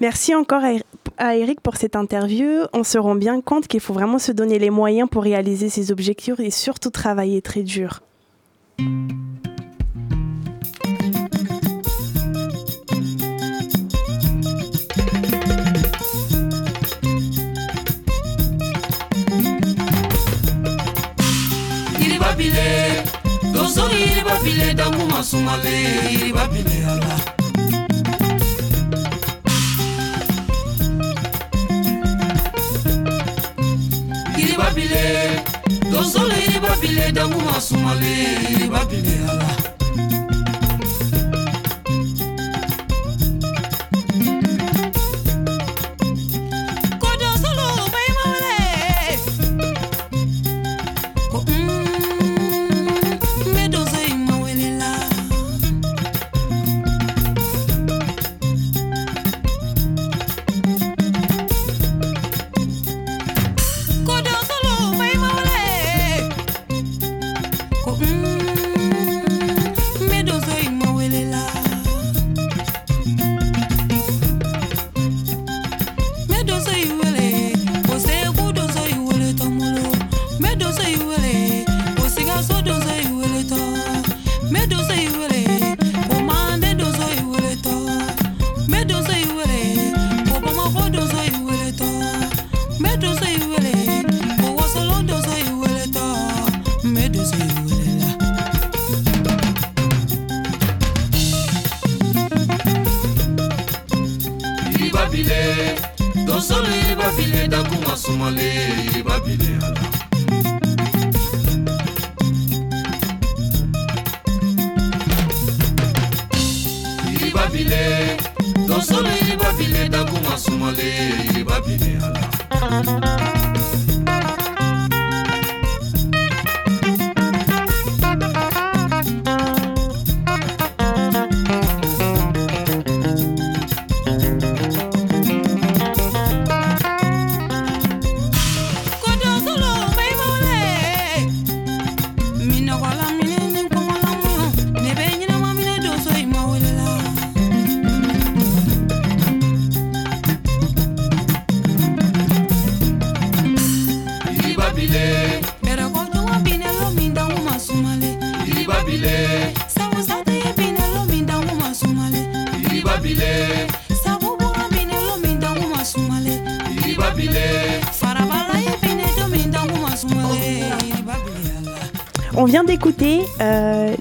[0.00, 0.72] Merci encore à
[1.18, 2.64] à Eric pour cette interview.
[2.72, 5.92] On se rend bien compte qu'il faut vraiment se donner les moyens pour réaliser ses
[5.92, 8.00] objectifs et surtout travailler très dur.
[22.36, 23.02] bile
[23.54, 25.76] doso yiriba bile dakuma sumale
[26.10, 27.16] yiriba bile ala
[34.38, 35.04] yiriba bile
[35.92, 38.12] doso yiriba bile dakuma sumale
[38.50, 39.75] yiriba bile ala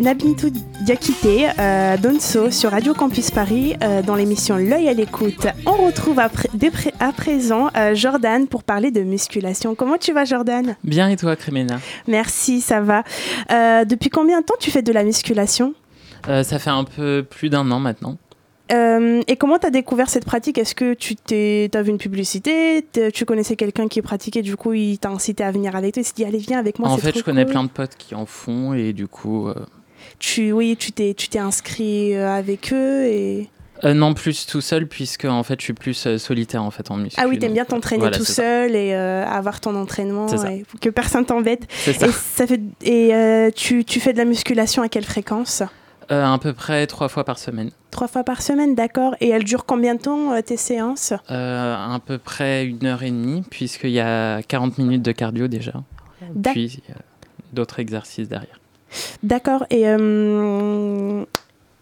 [0.05, 0.51] Nabintou
[0.81, 5.47] Diakité, euh, Donso sur Radio Campus Paris euh, dans l'émission L'œil à l'écoute.
[5.65, 6.29] On retrouve à
[7.11, 9.73] présent euh, Jordan pour parler de musculation.
[9.73, 10.75] Comment tu vas Jordan?
[10.83, 13.03] Bien et toi, Crémena Merci, ça va.
[13.85, 15.73] Depuis combien de temps tu fais de la musculation?
[16.27, 18.19] Ça fait un peu plus d'un an maintenant.
[18.69, 20.59] Et comment tu as découvert cette pratique?
[20.59, 22.85] Est-ce que tu t'es, as vu une publicité?
[23.11, 26.05] Tu connaissais quelqu'un qui pratiquait, du coup, il t'a incité à venir avec toi Il
[26.05, 26.89] s'est dit, allez, viens avec moi.
[26.89, 29.49] en fait, je connais plein de potes qui en font et du coup.
[30.19, 33.49] Tu, oui, tu t'es, tu t'es inscrit euh, avec eux et.
[33.83, 36.89] euh, non, plus tout seul, puisque en fait, je suis plus euh, solitaire en fait
[36.91, 37.19] en muscu.
[37.21, 38.33] Ah oui, t'aimes bien t'entraîner voilà, tout ça.
[38.33, 41.67] seul et euh, avoir ton entraînement et que personne t'embête.
[41.87, 45.61] Et, ça fait, et tu, tu fais de la musculation à quelle fréquence?
[46.07, 47.71] À peu près trois fois par semaine.
[47.89, 49.15] Trois fois par semaine, d'accord.
[49.21, 51.13] Et elles durent combien de temps tes séances?
[51.27, 55.73] À peu près une heure et demie, puisqu'il y a 40 minutes de cardio déjà.
[56.33, 56.81] D'ac- Puis
[57.53, 58.59] d'autres exercices derrière.
[59.23, 59.65] D'accord.
[59.69, 61.23] Et, euh,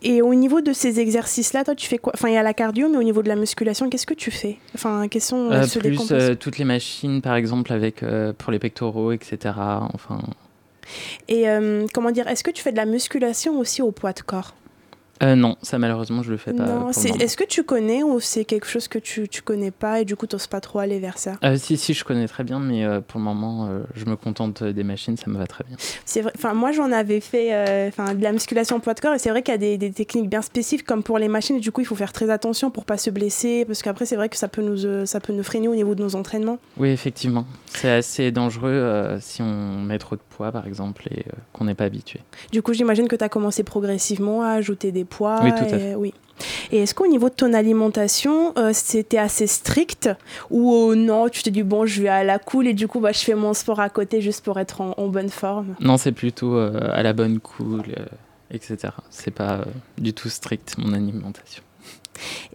[0.02, 2.12] et au niveau de ces exercices-là, toi, tu fais quoi?
[2.16, 4.32] Enfin, il y a la cardio, mais au niveau de la musculation, qu'est-ce que tu
[4.32, 4.58] fais?
[4.76, 8.52] Enfin, quelles sont Euh, se plus euh, toutes les machines, par exemple, avec euh, pour
[8.52, 9.56] les pectoraux, etc.
[9.94, 10.20] Enfin,
[11.30, 11.46] Et
[11.94, 14.54] comment dire Est-ce que tu fais de la musculation aussi au poids de corps?
[15.22, 16.90] Euh, non, ça malheureusement, je le fais pas.
[17.20, 20.16] Est-ce que tu connais ou c'est quelque chose que tu, tu connais pas et du
[20.16, 21.34] coup, tu pas trop aller vers ça?
[21.44, 24.16] Euh, si, si, je connais très bien, mais euh, pour le moment, euh, je me
[24.16, 25.78] contente des machines, ça me va très bien.
[26.06, 26.32] C'est vrai.
[26.36, 29.30] Enfin, moi, j'en avais fait euh, enfin, de la musculation poids de corps et c'est
[29.30, 31.58] vrai qu'il y a des, des techniques bien spécifiques comme pour les machines.
[31.58, 34.16] Et du coup, il faut faire très attention pour pas se blesser parce qu'après, c'est
[34.16, 36.58] vrai que ça peut nous ça peut nous freiner au niveau de nos entraînements.
[36.78, 37.46] Oui, effectivement.
[37.70, 41.86] C'est assez dangereux si on met trop de poids, par exemple, et qu'on n'est pas
[41.86, 42.20] habitué.
[42.52, 45.40] Du coup, j'imagine que tu as commencé progressivement à ajouter des poids.
[45.44, 45.96] Oui, tout à et- fait.
[45.96, 46.14] oui.
[46.72, 50.10] Et est-ce qu'au niveau de ton alimentation, euh, c'était assez strict
[50.50, 53.00] ou euh, non, tu te dis bon, je vais à la cool et du coup,
[53.00, 55.76] bah, je fais mon sport à côté juste pour être en, en bonne forme?
[55.80, 57.84] Non, c'est plutôt euh, à la bonne cool,
[58.52, 58.78] etc.
[59.12, 59.62] C'est pas
[60.00, 61.64] du tout strict, mon alimentation.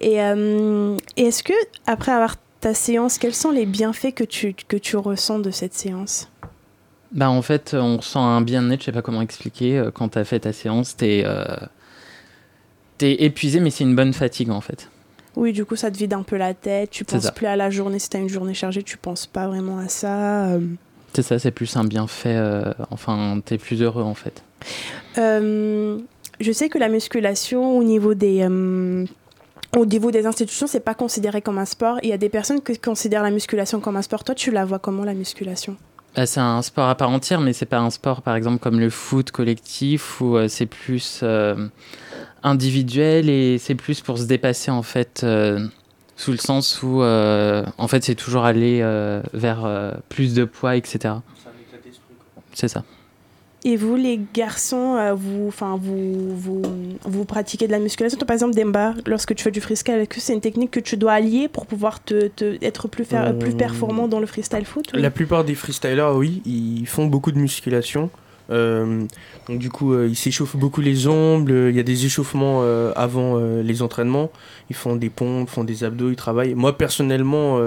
[0.01, 1.53] Et, et est-ce que,
[1.86, 5.74] après avoir ta séance, quels sont les bienfaits que tu, que tu ressens de cette
[5.74, 6.28] séance?
[7.12, 9.88] Bah, en fait, on ressent un bien-être, je sais pas comment expliquer.
[9.94, 11.44] Quand t'as fait ta séance, t'es euh,
[12.99, 14.88] t'es épuisé, mais c'est une bonne fatigue, en fait.
[15.36, 17.70] Oui, du coup, ça te vide un peu la tête, tu penses plus à la
[17.70, 17.99] journée.
[17.99, 20.46] Si tu as une journée chargée, tu penses pas vraiment à ça.
[20.49, 20.61] euh.
[21.14, 22.34] C'est ça, c'est plus un bienfait.
[22.36, 24.42] euh, enfin, t'es plus heureux, en fait.
[25.16, 25.99] Euh,
[26.40, 28.44] je sais que la musculation, au niveau des,
[29.76, 31.99] au niveau des institutions, c'est pas considéré comme un sport.
[32.03, 34.24] Il y a des personnes qui considèrent la musculation comme un sport.
[34.24, 35.76] Toi, tu la vois comment la musculation?
[36.16, 38.80] Bah, c'est un sport à part entière, mais c'est pas un sport, par exemple, comme
[38.80, 41.68] le foot collectif, où euh, c'est plus euh,
[42.43, 45.66] individuel et c'est plus pour se dépasser, en fait, euh,
[46.16, 50.45] sous le sens où, euh, en fait, c'est toujours aller euh, vers euh, plus de
[50.45, 51.14] poids, etc.
[52.55, 52.84] C'est ça.
[53.64, 56.62] Et vous, les garçons, vous, enfin, vous, vous,
[57.05, 58.16] vous pratiquez de la musculation.
[58.16, 60.78] Toi, par exemple, Demba, lorsque tu fais du freestyle, est-ce que c'est une technique que
[60.80, 64.64] tu dois allier pour pouvoir te, te- être plus, faire- plus performant dans le freestyle
[64.64, 68.11] foot ou- La plupart des freestylers, oui, ils font beaucoup de musculation.
[68.51, 69.05] Euh,
[69.49, 71.68] donc du coup, euh, ils s'échauffent beaucoup les ongles.
[71.70, 74.30] Il y a des échauffements euh, avant les entraînements.
[74.70, 76.55] Ils font des pompes, font des abdos, ils travaillent.
[76.55, 77.59] Moi personnellement,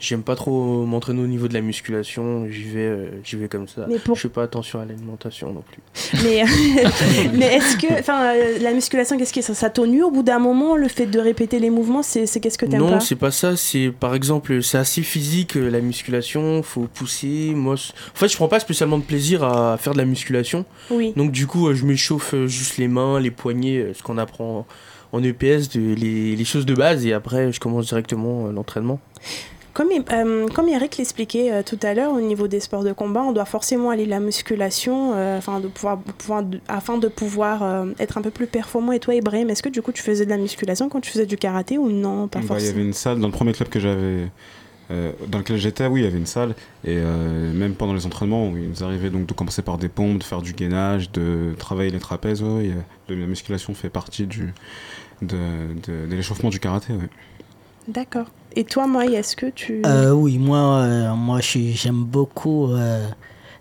[0.00, 2.46] j'aime pas trop m'entraîner au niveau de la musculation.
[2.50, 3.86] J'y vais, euh, j'y vais comme ça.
[4.04, 6.22] Pour- Je fais pas attention à l'alimentation non plus.
[6.24, 6.44] Mais,
[7.34, 10.38] mais est-ce que, enfin, euh, la musculation, qu'est-ce que ça, ça t'ennuie au bout d'un
[10.38, 13.00] moment Le fait de répéter les mouvements, c'est qu'est-ce que t'aimes Non, pas?
[13.00, 13.56] c'est pas ça.
[13.56, 16.62] C'est par exemple, c'est assez physique euh, la musculation.
[16.62, 17.52] Faut pousser.
[17.54, 20.64] Moi, en fait, je prends pas spécialement de plaisir à faire de la musculation.
[20.90, 21.12] Oui.
[21.16, 24.18] Donc du coup, euh, je m'échauffe euh, juste les mains, les poignets, euh, ce qu'on
[24.18, 24.66] apprend
[25.12, 28.98] en EPS, de- les, les choses de base, et après, je commence directement euh, l'entraînement.
[29.74, 33.22] Comme, euh, comme Eric l'expliquait euh, tout à l'heure, au niveau des sports de combat,
[33.22, 37.84] on doit forcément aller la musculation euh, afin, de pouvoir, pouvoir- de- afin de pouvoir
[37.98, 38.92] être un peu plus performant.
[38.92, 41.26] Et toi, Ibrahim, est-ce que du coup tu faisais de la musculation quand tu faisais
[41.26, 42.28] du karaté ou non?
[42.28, 44.28] Pas Bah, il y avait une salle dans le premier club que j'avais
[44.90, 46.54] dans lequel j'étais oui il y avait une salle
[46.84, 50.22] et même pendant les entraînements il nous arrivait donc de commencer par des pompes de
[50.22, 52.70] faire du gainage de travailler les trapèzes ouais,
[53.08, 54.52] et, la musculation fait partie du
[55.22, 55.36] de,
[55.86, 57.08] de- de l'échauffement du karaté ouais.
[57.88, 58.26] D'accord.
[58.56, 59.82] Et toi, Maï, est-ce que tu.
[59.84, 63.08] Euh, oui, moi, euh, moi j'aime beaucoup euh,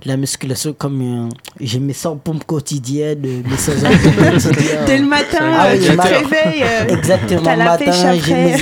[0.06, 4.86] la musculation comme j'ai mes 100 pompes quotidiennes, mes 100 abdos quotidiens.
[4.86, 8.56] Dès le matin, Ah oui, tu te réveilles, Exactement, le matin, j'ai mes,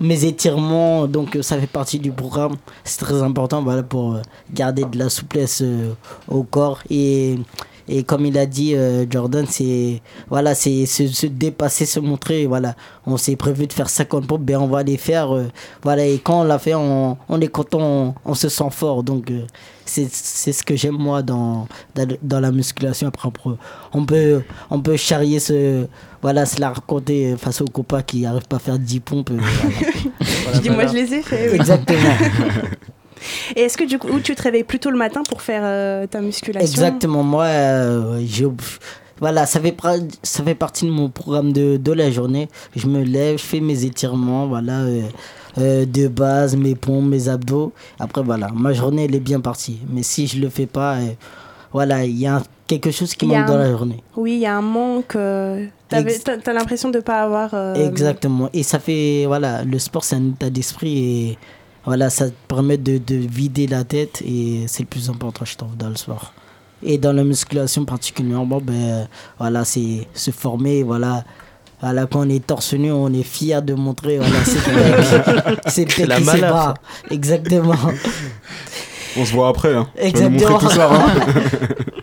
[0.00, 2.56] mes étirements, donc ça fait partie du programme.
[2.84, 4.18] C'est très important voilà, pour
[4.52, 5.62] garder de la souplesse
[6.28, 6.82] au corps.
[6.90, 7.38] Et,
[7.88, 12.46] et comme il a dit, euh, Jordan, c'est voilà, c'est se, se dépasser, se montrer.
[12.46, 12.74] Voilà,
[13.06, 15.34] on s'est prévu de faire 50 pompes, ben on va les faire.
[15.34, 15.46] euh,
[15.82, 19.02] voilà, et quand on l'a fait, on, on est content, on, on se sent fort.
[19.02, 19.46] Donc euh,
[19.86, 23.08] c'est c'est ce que j'aime moi dans, dans, dans la musculation.
[23.08, 23.56] Après, on peut,
[23.94, 25.86] on peut, on peut charrier ce.
[26.20, 29.30] Voilà, se la raconter face aux copains qui n'arrivent pas à faire 10 pompes.
[29.30, 30.54] euh, voilà.
[30.56, 31.48] Je dis, moi, je les ai fait.
[31.50, 31.54] oui.
[31.56, 32.00] Exactement.
[33.56, 36.20] Et est-ce que du coup, tu te réveilles plutôt le matin pour faire euh, ta
[36.20, 36.66] musculation?
[36.66, 37.22] Exactement.
[37.22, 38.20] Moi, euh,
[39.20, 39.76] voilà, ça fait,
[40.22, 42.48] ça fait partie de mon programme de, de la journée.
[42.76, 45.02] Je me lève, je fais mes étirements, voilà, euh,
[45.58, 47.72] euh, de base, mes pompes, mes abdos.
[47.98, 49.80] Après, voilà, ma journée, elle est bien partie.
[49.90, 50.98] Mais si je le fais pas,
[51.72, 54.02] voilà, il y a quelque chose qui manque dans la journée.
[54.16, 55.16] Oui, il y a un manque.
[55.88, 57.76] T'as l'impression de ne pas avoir.
[57.76, 58.50] Exactement.
[58.52, 61.38] Et ça fait, voilà, le sport, c'est un état d'esprit et
[61.88, 65.56] voilà, ça te permet de, de vider la tête et c'est le plus important, je
[65.56, 66.32] trouve, dans le sport.
[66.82, 69.08] Et dans la musculation particulièrement, ben,
[69.38, 71.24] voilà, c'est se former, voilà.
[71.80, 76.06] Voilà, quand on est torse nu, on est fier de montrer voilà, ses pecs
[76.40, 76.74] la.
[77.10, 77.74] Exactement.
[79.16, 79.74] On se voit après.
[79.74, 79.86] Hein.
[79.96, 80.50] Je vais vous Exactement.
[80.50, 80.90] montrer tout ça.
[80.92, 81.12] hein.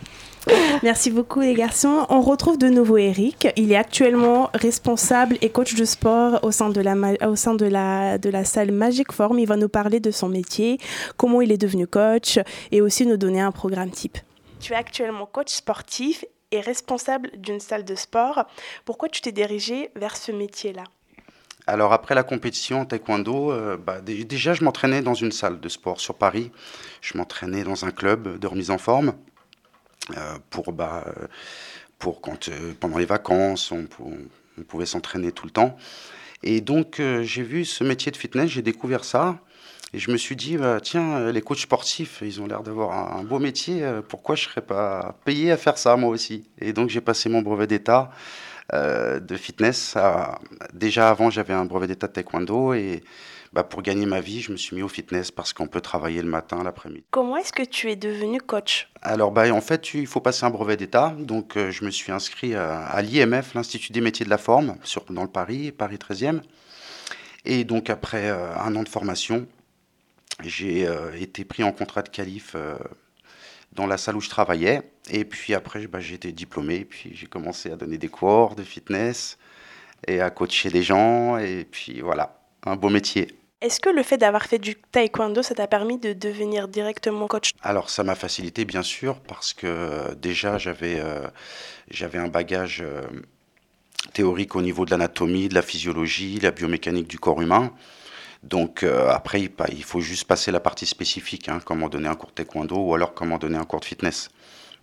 [0.85, 2.05] Merci beaucoup les garçons.
[2.09, 3.47] On retrouve de nouveau Eric.
[3.55, 7.55] Il est actuellement responsable et coach de sport au sein de la, ma- au sein
[7.55, 9.39] de la, de la salle Magic Form.
[9.39, 10.77] Il va nous parler de son métier,
[11.17, 12.37] comment il est devenu coach
[12.71, 14.19] et aussi nous donner un programme type.
[14.59, 18.43] Tu es actuellement coach sportif et responsable d'une salle de sport.
[18.85, 20.83] Pourquoi tu t'es dirigé vers ce métier-là?
[21.65, 25.59] Alors après la compétition en taekwondo, euh, bah, dé- déjà je m'entraînais dans une salle
[25.59, 26.51] de sport sur Paris.
[27.01, 29.11] Je m'entraînais dans un club de remise en forme euh,
[30.49, 31.27] pour, bah, euh,
[31.99, 34.13] pour quand euh, pendant les vacances on, pou-
[34.59, 35.77] on pouvait s'entraîner tout le temps.
[36.43, 39.39] Et donc euh, j'ai vu ce métier de fitness, j'ai découvert ça.
[39.93, 43.17] Et je me suis dit, bah, tiens, euh, les coachs sportifs, ils ont l'air d'avoir
[43.17, 43.81] un, beau métier.
[43.83, 46.43] euh, Pourquoi je ne serais pas payé à faire ça, moi aussi?
[46.59, 48.11] Et donc, j'ai passé mon brevet d'État
[48.73, 49.95] euh, de fitness.
[49.95, 50.39] à-
[50.73, 52.73] déjà avant, j'avais un brevet d'État de taekwondo.
[52.73, 53.03] Et
[53.53, 56.21] bah, pour gagner ma vie, je me suis mis au fitness parce qu'on peut travailler
[56.21, 57.05] le matin, l'après-midi.
[57.11, 58.89] Comment est-ce que tu es devenu coach?
[59.01, 61.15] Alors, bah, en fait, il faut passer un brevet d'État.
[61.19, 64.75] Donc, euh, je me suis inscrit à, à l'IMF, l'Institut des métiers de la forme,
[64.83, 66.41] sur, dans le Paris, Paris 13e.
[67.45, 69.47] Et donc, après euh, un an de formation,
[70.43, 72.75] j'ai euh, été pris en contrat de qualif euh,
[73.75, 74.81] dans la salle où je travaillais.
[75.09, 76.77] Et puis après, bah, j'ai été diplômé.
[76.77, 79.37] Et puis, j'ai commencé à donner des cours de fitness
[80.07, 81.37] et à coacher des gens.
[81.37, 83.27] Et puis, voilà, un beau métier.
[83.61, 87.51] Est-ce que le fait d'avoir fait du taekwondo, ça t'a permis de devenir directement coach?
[87.63, 91.25] Alors ça m'a facilité bien sûr parce que euh, déjà j'avais euh,
[91.89, 93.01] j'avais un bagage euh,
[94.13, 97.71] théorique au niveau de l'anatomie, de la physiologie, la biomécanique du corps humain.
[98.45, 102.29] Donc euh, après il, faut juste passer la partie spécifique, hein, comment donner un cours
[102.29, 104.29] de taekwondo ou alors comment donner un cours de fitness.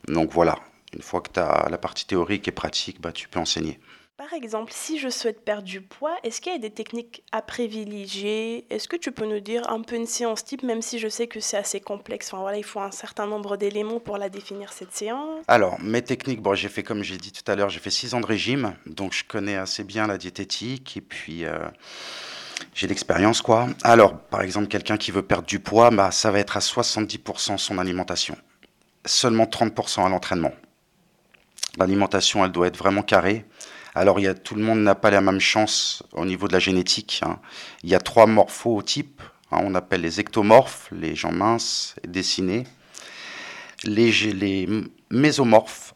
[0.08, 0.58] Donc voilà,
[0.94, 3.78] une fois que tu as la partie théorique et pratique, bah, tu peux enseigner.
[4.16, 7.40] Par exemple, si je souhaite perdre du poids, est-ce qu'il y a des techniques à
[7.40, 8.66] privilégier?
[8.68, 11.26] Est-ce que tu peux nous dire un peu une séance type, même si je sais
[11.26, 12.28] que c'est assez complexe?
[12.28, 15.42] Enfin voilà, il faut un certain nombre d'éléments pour la définir cette séance.
[15.48, 18.14] Alors, mes techniques, bon, j'ai fait, comme j'ai dit tout à l'heure, j'ai fait six
[18.14, 21.58] ans de régime, donc je connais assez bien la diététique et puis euh,
[22.74, 23.68] j'ai l'expérience, quoi.
[23.82, 27.58] Alors, par exemple, quelqu'un qui veut perdre du poids, bah, ça va être à 70%
[27.58, 28.36] son alimentation,
[29.04, 30.52] seulement 30% à l'entraînement.
[31.78, 33.44] L'alimentation, elle doit être vraiment carrée.
[33.94, 36.52] Alors, il y a, tout le monde n'a pas la même chance au niveau de
[36.52, 37.20] la génétique.
[37.24, 37.38] hein.
[37.82, 39.22] Il y a trois morphotypes.
[39.50, 42.64] hein, on appelle les ectomorphes, les gens minces dessinés.
[43.84, 44.68] Les, les
[45.10, 45.94] mésomorphes,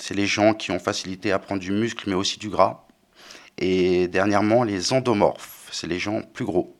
[0.00, 2.86] c'est les gens qui ont facilité à prendre du muscle, mais aussi du gras.
[3.58, 6.74] Et dernièrement, les endomorphes, c'est les gens plus gros.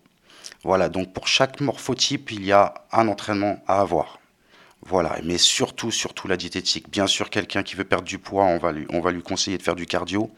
[0.65, 4.19] Voilà, donc pour chaque morphotype, il y a un entraînement à avoir.
[4.83, 6.89] Voilà, mais surtout, surtout la diététique.
[6.91, 9.59] Bien sûr, quelqu'un qui veut perdre du poids, on va lui, on va lui conseiller
[9.59, 10.31] de faire du cardio.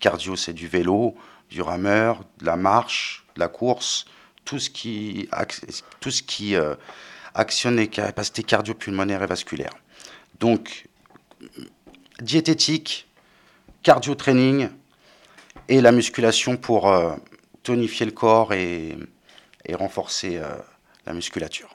[0.00, 1.14] Cardio, c'est du vélo,
[1.50, 4.06] du rameur, de la marche, de la course,
[4.44, 5.28] tout ce qui,
[6.00, 6.74] tout ce qui euh,
[7.34, 9.74] actionne les capacités cardio-pulmonaires et vasculaires.
[10.40, 10.88] Donc,
[12.20, 13.08] diététique,
[13.82, 14.68] cardio-training
[15.68, 17.14] et la musculation pour euh,
[17.62, 18.96] tonifier le corps et,
[19.64, 20.48] et renforcer euh,
[21.06, 21.74] la musculature.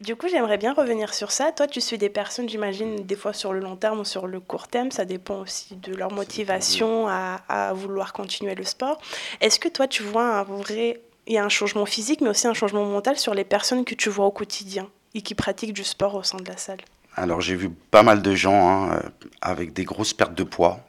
[0.00, 1.52] Du coup, j'aimerais bien revenir sur ça.
[1.52, 4.40] Toi, tu suis des personnes, j'imagine, des fois sur le long terme ou sur le
[4.40, 4.90] court terme.
[4.90, 9.00] Ça dépend aussi de leur motivation à, à vouloir continuer le sport.
[9.40, 11.00] Est-ce que toi, tu vois un vrai...
[11.26, 13.94] Il y a un changement physique, mais aussi un changement mental sur les personnes que
[13.94, 16.78] tu vois au quotidien et qui pratiquent du sport au sein de la salle?
[17.16, 20.80] Alors j'ai vu pas mal de gens hein, euh, avec des grosses pertes de poids,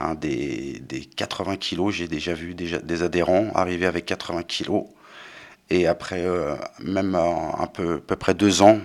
[0.00, 1.94] hein, des, des 80 kilos.
[1.94, 4.84] J'ai déjà vu déjà des adhérents arriver avec 80 kilos
[5.70, 8.80] et après euh, même un peu à peu près deux ans,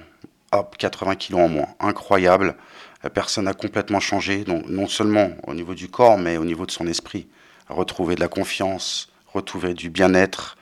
[0.52, 1.68] hop 80 kilos en moins.
[1.80, 2.56] Incroyable.
[3.04, 6.66] La personne a complètement changé, donc non seulement au niveau du corps, mais au niveau
[6.66, 7.28] de son esprit.
[7.70, 10.58] Retrouver de la confiance, retrouver du bien-être,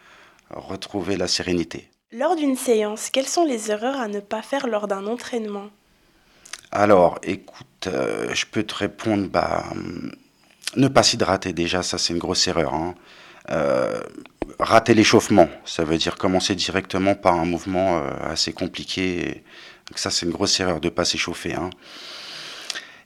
[0.49, 1.89] retrouver la sérénité.
[2.11, 5.69] Lors d'une séance, quelles sont les erreurs à ne pas faire lors d'un entraînement?
[6.71, 10.11] Alors, écoute, euh, je peux te répondre, bah, hum,
[10.75, 12.73] ne pas s'hydrater déjà, ça c'est une grosse erreur.
[12.73, 12.95] hein.
[13.51, 14.01] Euh,
[14.59, 19.43] rater l'échauffement, ça veut dire commencer directement par un mouvement euh, assez compliqué.
[19.89, 21.53] Donc ça c'est une grosse erreur de ne pas s'échauffer.
[21.55, 21.69] hein.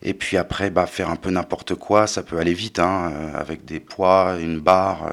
[0.04, 3.34] Et puis après, bah, faire un peu n'importe quoi, ça peut aller vite, hein, euh,
[3.40, 5.12] avec des poids, une barre,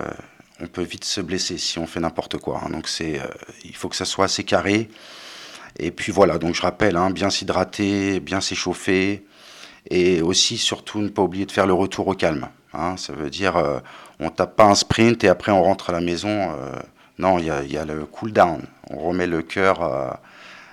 [0.61, 2.61] on peut vite se blesser si on fait n'importe quoi.
[2.65, 2.71] hein.
[2.71, 3.21] donc c'est,
[3.65, 4.89] il faut que ça soit assez carré.
[5.79, 9.25] Et puis voilà, donc je rappelle, bien s'hydrater, bien s'échauffer,
[9.91, 12.49] et aussi surtout ne pas oublier de faire le retour au calme.
[12.73, 12.97] hein.
[12.97, 13.81] ça veut dire, euh,
[14.21, 16.29] on tape pas un sprint et après on rentre à la maison.
[16.31, 16.79] euh,
[17.19, 18.63] non, il y a, il y a le cool down.
[18.91, 20.11] On remet le cœur euh,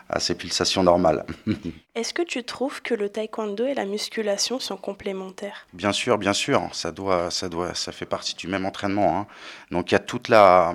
[0.10, 1.26] à ses pulsations normales.
[1.96, 5.68] Est-ce que tu trouves que le taekwondo et la musculation sont complémentaires?
[5.74, 9.20] Bien sûr, bien sûr, ça doit, ça doit, ça fait partie du même entraînement.
[9.20, 9.28] hein.
[9.72, 10.74] Donc il y a toute la,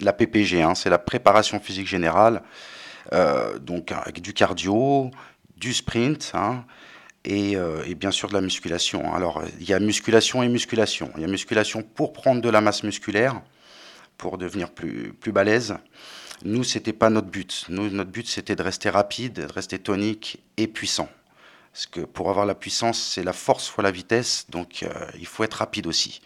[0.00, 2.42] la PPG, hein, c'est la préparation physique générale,
[3.12, 5.10] euh, donc avec du cardio,
[5.56, 6.64] du sprint, hein,
[7.24, 9.14] et, euh, et bien sûr de la musculation.
[9.14, 11.10] Alors il y a musculation et musculation.
[11.16, 13.40] Il y a musculation pour prendre de la masse musculaire,
[14.16, 15.76] pour devenir plus, plus balèze.
[16.44, 17.64] Nous, c'était pas notre but.
[17.68, 21.08] Nous, notre but, c'était de rester rapide, de rester tonique et puissant.
[21.72, 25.26] Parce que pour avoir la puissance, c'est la force fois la vitesse, donc euh, il
[25.26, 26.20] faut être rapide aussi.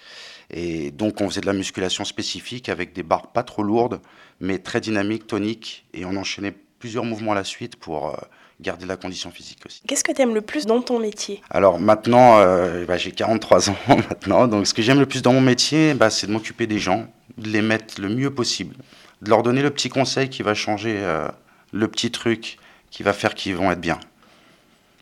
[0.51, 4.01] Et donc on faisait de la musculation spécifique avec des barres pas trop lourdes,
[4.41, 8.17] mais très dynamiques, toniques, et on enchaînait plusieurs mouvements à la suite pour euh,
[8.61, 9.83] garder la condition physique aussi.
[9.87, 11.43] Qu'est-ce que tu aimes le plus dans ton métier?
[11.51, 15.33] Alors maintenant, euh, bah, j'ai 43 ans maintenant, donc ce que j'aime le plus dans
[15.33, 17.07] mon métier, bah, c'est de m'occuper des gens,
[17.37, 18.77] de les mettre le mieux possible,
[19.23, 21.29] de leur donner le petit conseil qui va changer euh,
[21.73, 22.59] le petit truc
[22.91, 24.01] qui va faire qu'ils vont être bien,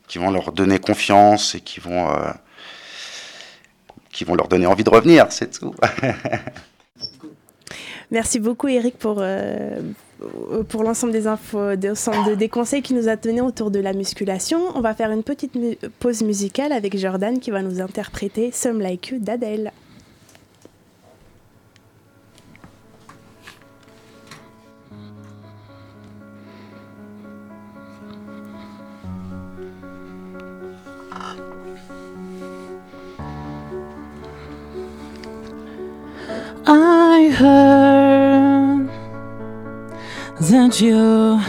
[0.08, 2.30] qui vont leur donner confiance et qui vont, euh,
[4.12, 5.74] qui vont leur donner envie de revenir, c'est tout.
[8.10, 9.80] Merci beaucoup Eric pour, euh,
[10.68, 11.92] pour l'ensemble des infos, des,
[12.36, 14.60] des conseils qu'il nous a donnés autour de la musculation.
[14.74, 15.54] On va faire une petite
[15.98, 19.72] pause musicale avec Jordan qui va nous interpréter Some Like You d'Adèle.
[36.68, 37.85] I heard
[40.50, 41.40] that you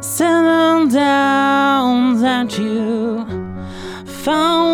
[0.00, 3.26] settled down, that you.
[4.24, 4.65] Found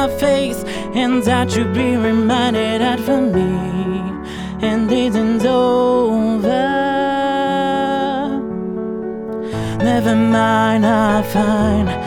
[0.00, 3.50] my face and that you'll be reminded that for me
[4.66, 6.64] and isn't over.
[9.90, 11.99] Never mind, I'll find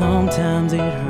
[0.00, 1.09] sometimes it hurts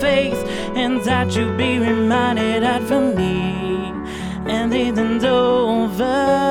[0.00, 0.42] face
[0.74, 3.56] and that you'll be reminded that for me
[4.46, 6.45] and it isn't over.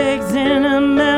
[0.00, 1.09] in a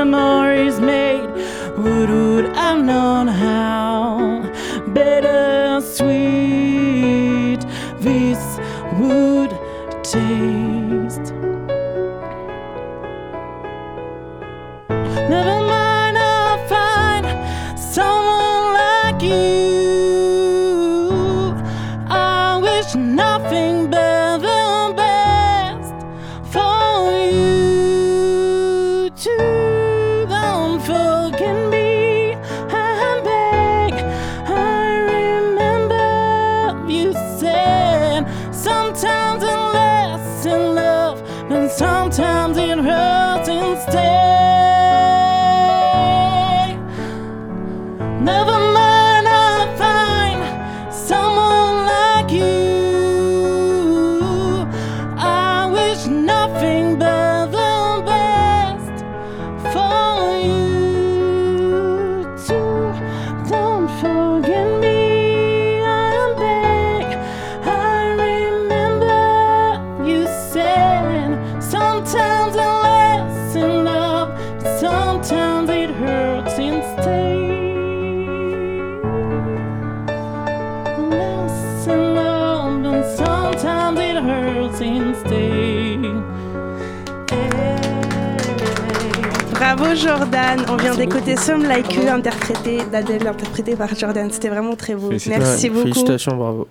[89.95, 94.95] Jordan, on vient d'écouter Some Like You interprété d'Adèle interprété par Jordan, c'était vraiment très
[94.95, 95.11] beau.
[95.27, 95.83] Merci beaucoup.
[95.83, 96.67] Félicitations, bravo.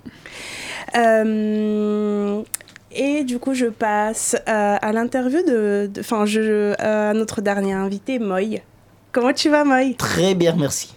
[0.96, 2.42] Euh,
[2.92, 7.74] et du coup, je passe euh, à l'interview de, enfin, je, euh, à notre dernier
[7.74, 8.62] invité, Moy.
[9.12, 9.94] Comment tu vas, Moy?
[9.96, 10.96] Très bien, merci.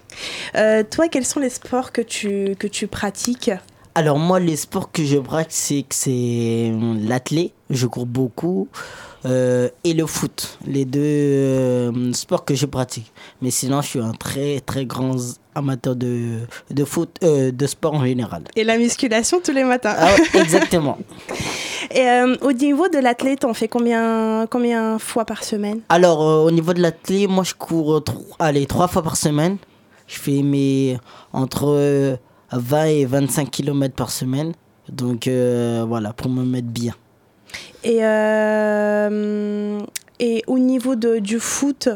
[0.57, 3.51] Euh, toi, quels sont les sports que tu, que tu pratiques?
[3.95, 6.73] Alors moi, les sports que je pratique, c'est c'est
[7.07, 8.69] l'athlé, je cours beaucoup,
[9.27, 13.13] euh, et le foot, les deux euh, sports que je pratique.
[13.41, 15.17] Mais sinon, je suis un très très grand
[15.55, 18.43] amateur de, de foot, euh, de sport en général.
[18.57, 19.95] Et la musculation tous les matins.
[19.97, 20.99] Ah exactement.
[21.91, 25.81] Et euh, au niveau de l'athlète, on fait combien, combien fois par semaine?
[25.89, 29.59] Alors, euh, au niveau de l'athlé, moi, je cours tro- allez, trois fois par semaine.
[30.07, 30.99] Je fais mes
[31.33, 32.17] entre euh,
[32.53, 34.53] 20 et 25 km par semaine.
[34.91, 36.95] Donc, voilà, pour me mettre bien.
[37.85, 39.79] Et, euh,
[40.21, 41.89] et au niveau de, du foot,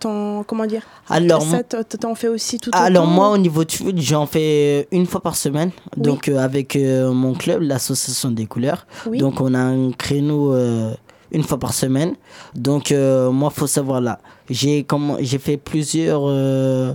[0.00, 0.82] ton, comment dire?
[1.08, 3.12] Alors, ça, t'en- fais aussi tout Alors autant?
[3.12, 5.70] moi au niveau du foot j'en fais une fois par semaine.
[5.96, 8.86] Donc euh, avec euh, mon club l'association des couleurs.
[9.06, 9.18] Oui.
[9.18, 10.92] donc on a un créneau euh,
[11.30, 12.14] une fois par semaine.
[12.54, 14.18] Donc moi faut savoir là
[14.50, 14.86] j'ai
[15.20, 16.94] j'ai fait plusieurs euh,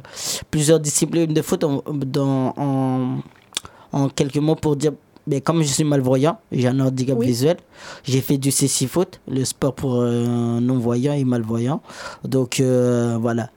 [0.51, 3.17] plusieurs disciplines de foot en, dans, en,
[3.91, 4.91] en quelques mots pour dire
[5.27, 7.27] mais comme je suis malvoyant, j'ai un handicap Oui.
[7.27, 7.57] visuel,
[8.03, 11.81] j'ai fait du CC foot, le sport pour euh, non-voyants et malvoyants.
[12.23, 13.49] Donc euh, voilà,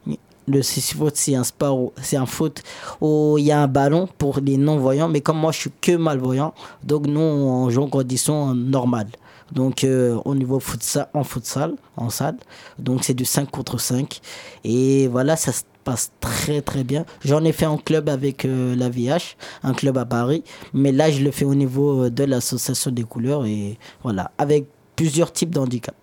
[0.49, 2.63] le foot c'est un sport, où- c'est un foot
[3.01, 5.97] où il y a un ballon pour les non-voyants, mais comme moi je suis que
[5.97, 6.55] malvoyant,
[6.85, 9.09] donc nous on joue en conditions normales.
[9.53, 12.37] Donc euh, au niveau futsal, en futsal, en salle,
[12.81, 14.21] donc c'est du 5 contre 5.
[14.65, 17.07] Et voilà, ça se passe très très bien.
[17.25, 20.43] J'en ai fait en club avec euh, la VH, un club à Paris,
[20.75, 24.67] mais là je le fais au niveau euh, de l'association des couleurs et voilà, avec
[24.97, 25.95] plusieurs types d'handicap.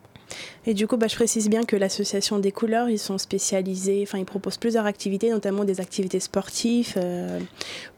[0.66, 4.18] Et du coup, bah, je précise bien que l'association des couleurs, ils sont spécialisés, enfin,
[4.18, 7.40] ils proposent plusieurs activités, notamment des activités sportives euh,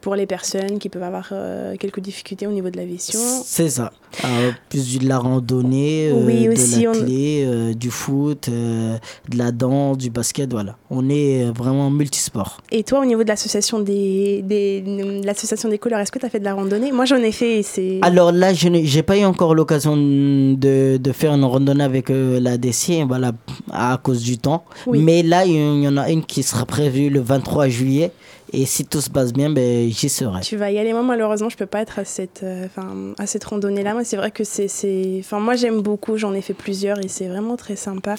[0.00, 3.20] pour les personnes qui peuvent avoir euh, quelques difficultés au niveau de la vision.
[3.44, 3.92] C'est ça.
[4.24, 8.98] Euh, plus de la randonnée, euh, Oui, de aussi, on- l'athlé, euh, du foot, de
[9.38, 10.76] la danse, du basket, voilà.
[10.90, 12.60] On est vraiment multisport.
[12.72, 16.26] Et toi, au niveau de l'association des, des, de l'association des couleurs, est-ce que tu
[16.26, 16.90] as fait de la randonnée?
[16.92, 18.00] Moi, j'en ai fait c'est.
[18.02, 22.10] Alors là, je n'ai j'ai pas eu encore l'occasion de, de faire une randonnée avec
[22.10, 23.32] euh, DC, voilà,
[23.72, 24.64] à cause du temps.
[24.86, 25.00] Oui.
[25.00, 28.12] Mais là, il y en a une qui sera prévue le 23 juillet.
[28.58, 30.40] Et si tout se passe bien, ben, j'y serai.
[30.40, 30.94] Tu vas y aller.
[30.94, 32.66] Moi, malheureusement, je peux pas être à cette, euh,
[33.18, 33.92] à cette randonnée-là.
[33.92, 34.66] Moi, c'est vrai que c'est,
[35.20, 36.16] enfin, moi, j'aime beaucoup.
[36.16, 38.14] J'en ai fait plusieurs et c'est vraiment très sympa.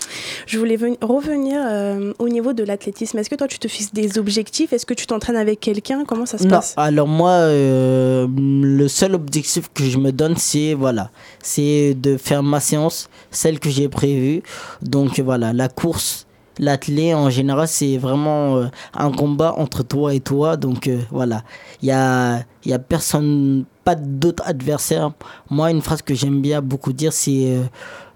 [0.45, 3.17] Je voulais ven- revenir euh, au niveau de l'athlétisme.
[3.17, 4.73] Est-ce que toi, tu te fixes des objectifs?
[4.73, 6.03] Est-ce que tu t'entraînes avec quelqu'un?
[6.05, 6.75] Comment ça se Non, passe?
[6.77, 11.09] Alors moi, euh, le seul objectif que je me donne, c'est voilà,
[11.41, 14.43] c'est de faire ma séance, celle que j'ai prévue.
[14.83, 16.26] Donc voilà, la course,
[16.59, 20.57] l'athlé en général, c'est vraiment euh, un combat entre toi et toi.
[20.57, 21.43] Donc euh, voilà,
[21.81, 25.11] il y a, y a personne, pas d'autre adversaire.
[25.49, 27.63] Moi, une phrase que j'aime bien beaucoup dire, c'est euh,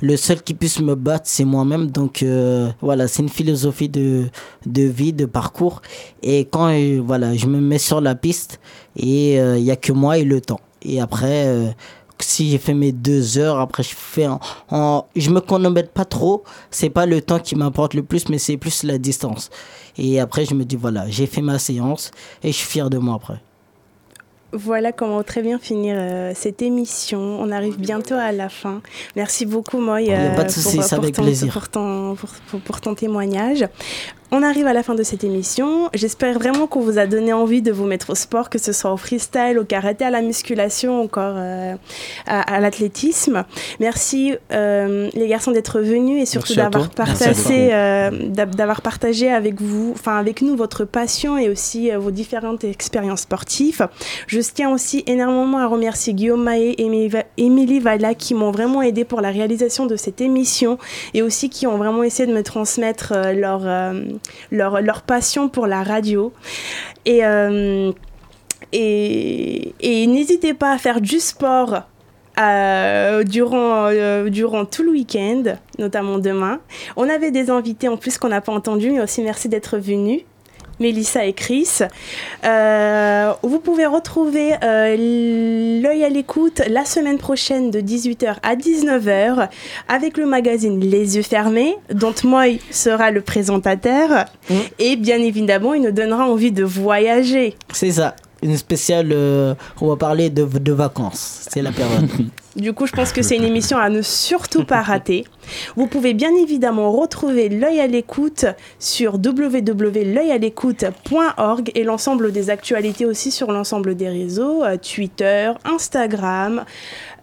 [0.01, 1.91] le seul qui puisse me battre, c'est moi-même.
[1.91, 2.25] Donc
[2.81, 4.27] voilà, c'est une philosophie de,
[4.65, 5.81] de vie, de parcours.
[6.23, 6.73] Et quand
[7.03, 8.59] voilà, je me mets sur la piste,
[8.95, 10.59] et il y a que moi et le temps.
[10.81, 11.75] Et après,
[12.23, 16.05] si j'ai fait mes deux heures, après je fais en, en- je me chronomètre pas
[16.05, 16.43] trop.
[16.69, 19.49] C'est pas le temps qui m'importe le plus, mais c'est plus la distance.
[19.97, 22.11] Et après je me dis voilà, j'ai fait ma séance
[22.43, 23.41] et je suis fier de moi après.
[24.53, 27.19] Voilà comment très bien finir euh, cette émission.
[27.39, 28.81] On arrive bientôt à la fin.
[29.15, 30.77] Merci beaucoup, Moy, euh, pas de souci,
[31.51, 31.69] pour,
[32.17, 33.65] pour- pour- pour ton témoignage.
[34.33, 35.89] On arrive à la fin de cette émission.
[35.93, 38.93] J'espère vraiment qu'on vous a donné envie de vous mettre au sport, que ce soit
[38.93, 41.75] au freestyle, au karaté, à la musculation, encore euh,
[42.27, 43.43] à, à l'athlétisme.
[43.81, 49.91] Merci euh, les garçons d'être venus et surtout d'avoir partagé, euh, d'avoir partagé avec vous,
[49.93, 53.87] enfin avec nous votre passion et aussi euh, vos différentes expériences sportives.
[54.27, 59.03] Je tiens aussi énormément à remercier Guillaume Mahé et Émilie Valla qui m'ont vraiment aidé
[59.03, 60.77] pour la réalisation de cette émission
[61.13, 64.03] et aussi qui ont vraiment essayé de me transmettre euh, leur, euh,
[64.51, 66.33] leur, leur passion pour la radio.
[67.05, 67.91] Et, euh,
[68.71, 71.83] et, et n'hésitez pas à faire du sport
[72.39, 75.43] euh, durant, euh, durant tout le week-end,
[75.77, 76.59] notamment demain.
[76.95, 80.21] On avait des invités en plus qu'on n'a pas entendus, mais aussi merci d'être venus.
[80.81, 81.79] Mélissa et Chris.
[82.43, 89.47] Euh, vous pouvez retrouver euh, l'œil à l'écoute la semaine prochaine de 18h à 19h
[89.87, 94.25] avec le magazine Les yeux fermés, dont Moy sera le présentateur.
[94.79, 97.55] Et bien évidemment, il nous donnera envie de voyager.
[97.73, 99.11] C'est ça, une spéciale.
[99.11, 101.47] euh, on va parler de, de vacances.
[101.49, 102.09] C'est la période.
[102.55, 105.25] Du coup, je pense que c'est une émission à ne surtout pas rater.
[105.75, 108.45] Vous pouvez bien évidemment retrouver l'œil à l'écoute
[108.79, 116.63] sur www.l'œilalécoute.org et l'ensemble des actualités aussi sur l'ensemble des réseaux, euh, Twitter, Instagram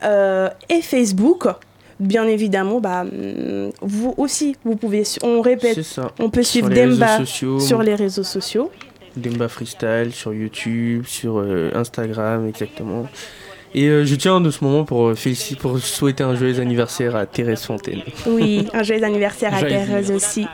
[0.03, 1.47] euh, et Facebook.
[2.01, 5.81] Bien évidemment, bah, hum, vous aussi, vous pouvez, on répète,
[6.20, 7.18] on peut Sur suivre Demba
[7.59, 8.70] sur les réseaux sociaux.
[9.16, 13.09] Demba Freestyle sur YouTube, sur euh, Instagram, exactement.
[13.75, 17.14] Et euh, je tiens de ce moment pour, euh, féliciter, pour souhaiter un joyeux anniversaire
[17.16, 18.03] à Thérèse Fontaine.
[18.27, 20.47] Oui, un joyeux anniversaire à Joyeux Thérèse aussi.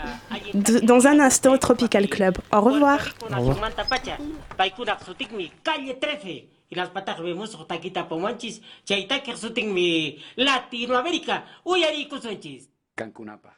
[0.52, 2.36] D- Dans un instant, Tropical Club.
[2.52, 3.00] Au revoir.
[3.30, 4.18] Manta pacha,
[4.56, 10.18] paikuna sutik mi calle 13 y las patas vemos taquita pomanchis, chaita que sutik mi
[10.36, 12.68] Latinoamérica, uyari kusunchis.
[12.96, 13.53] Cancunapa.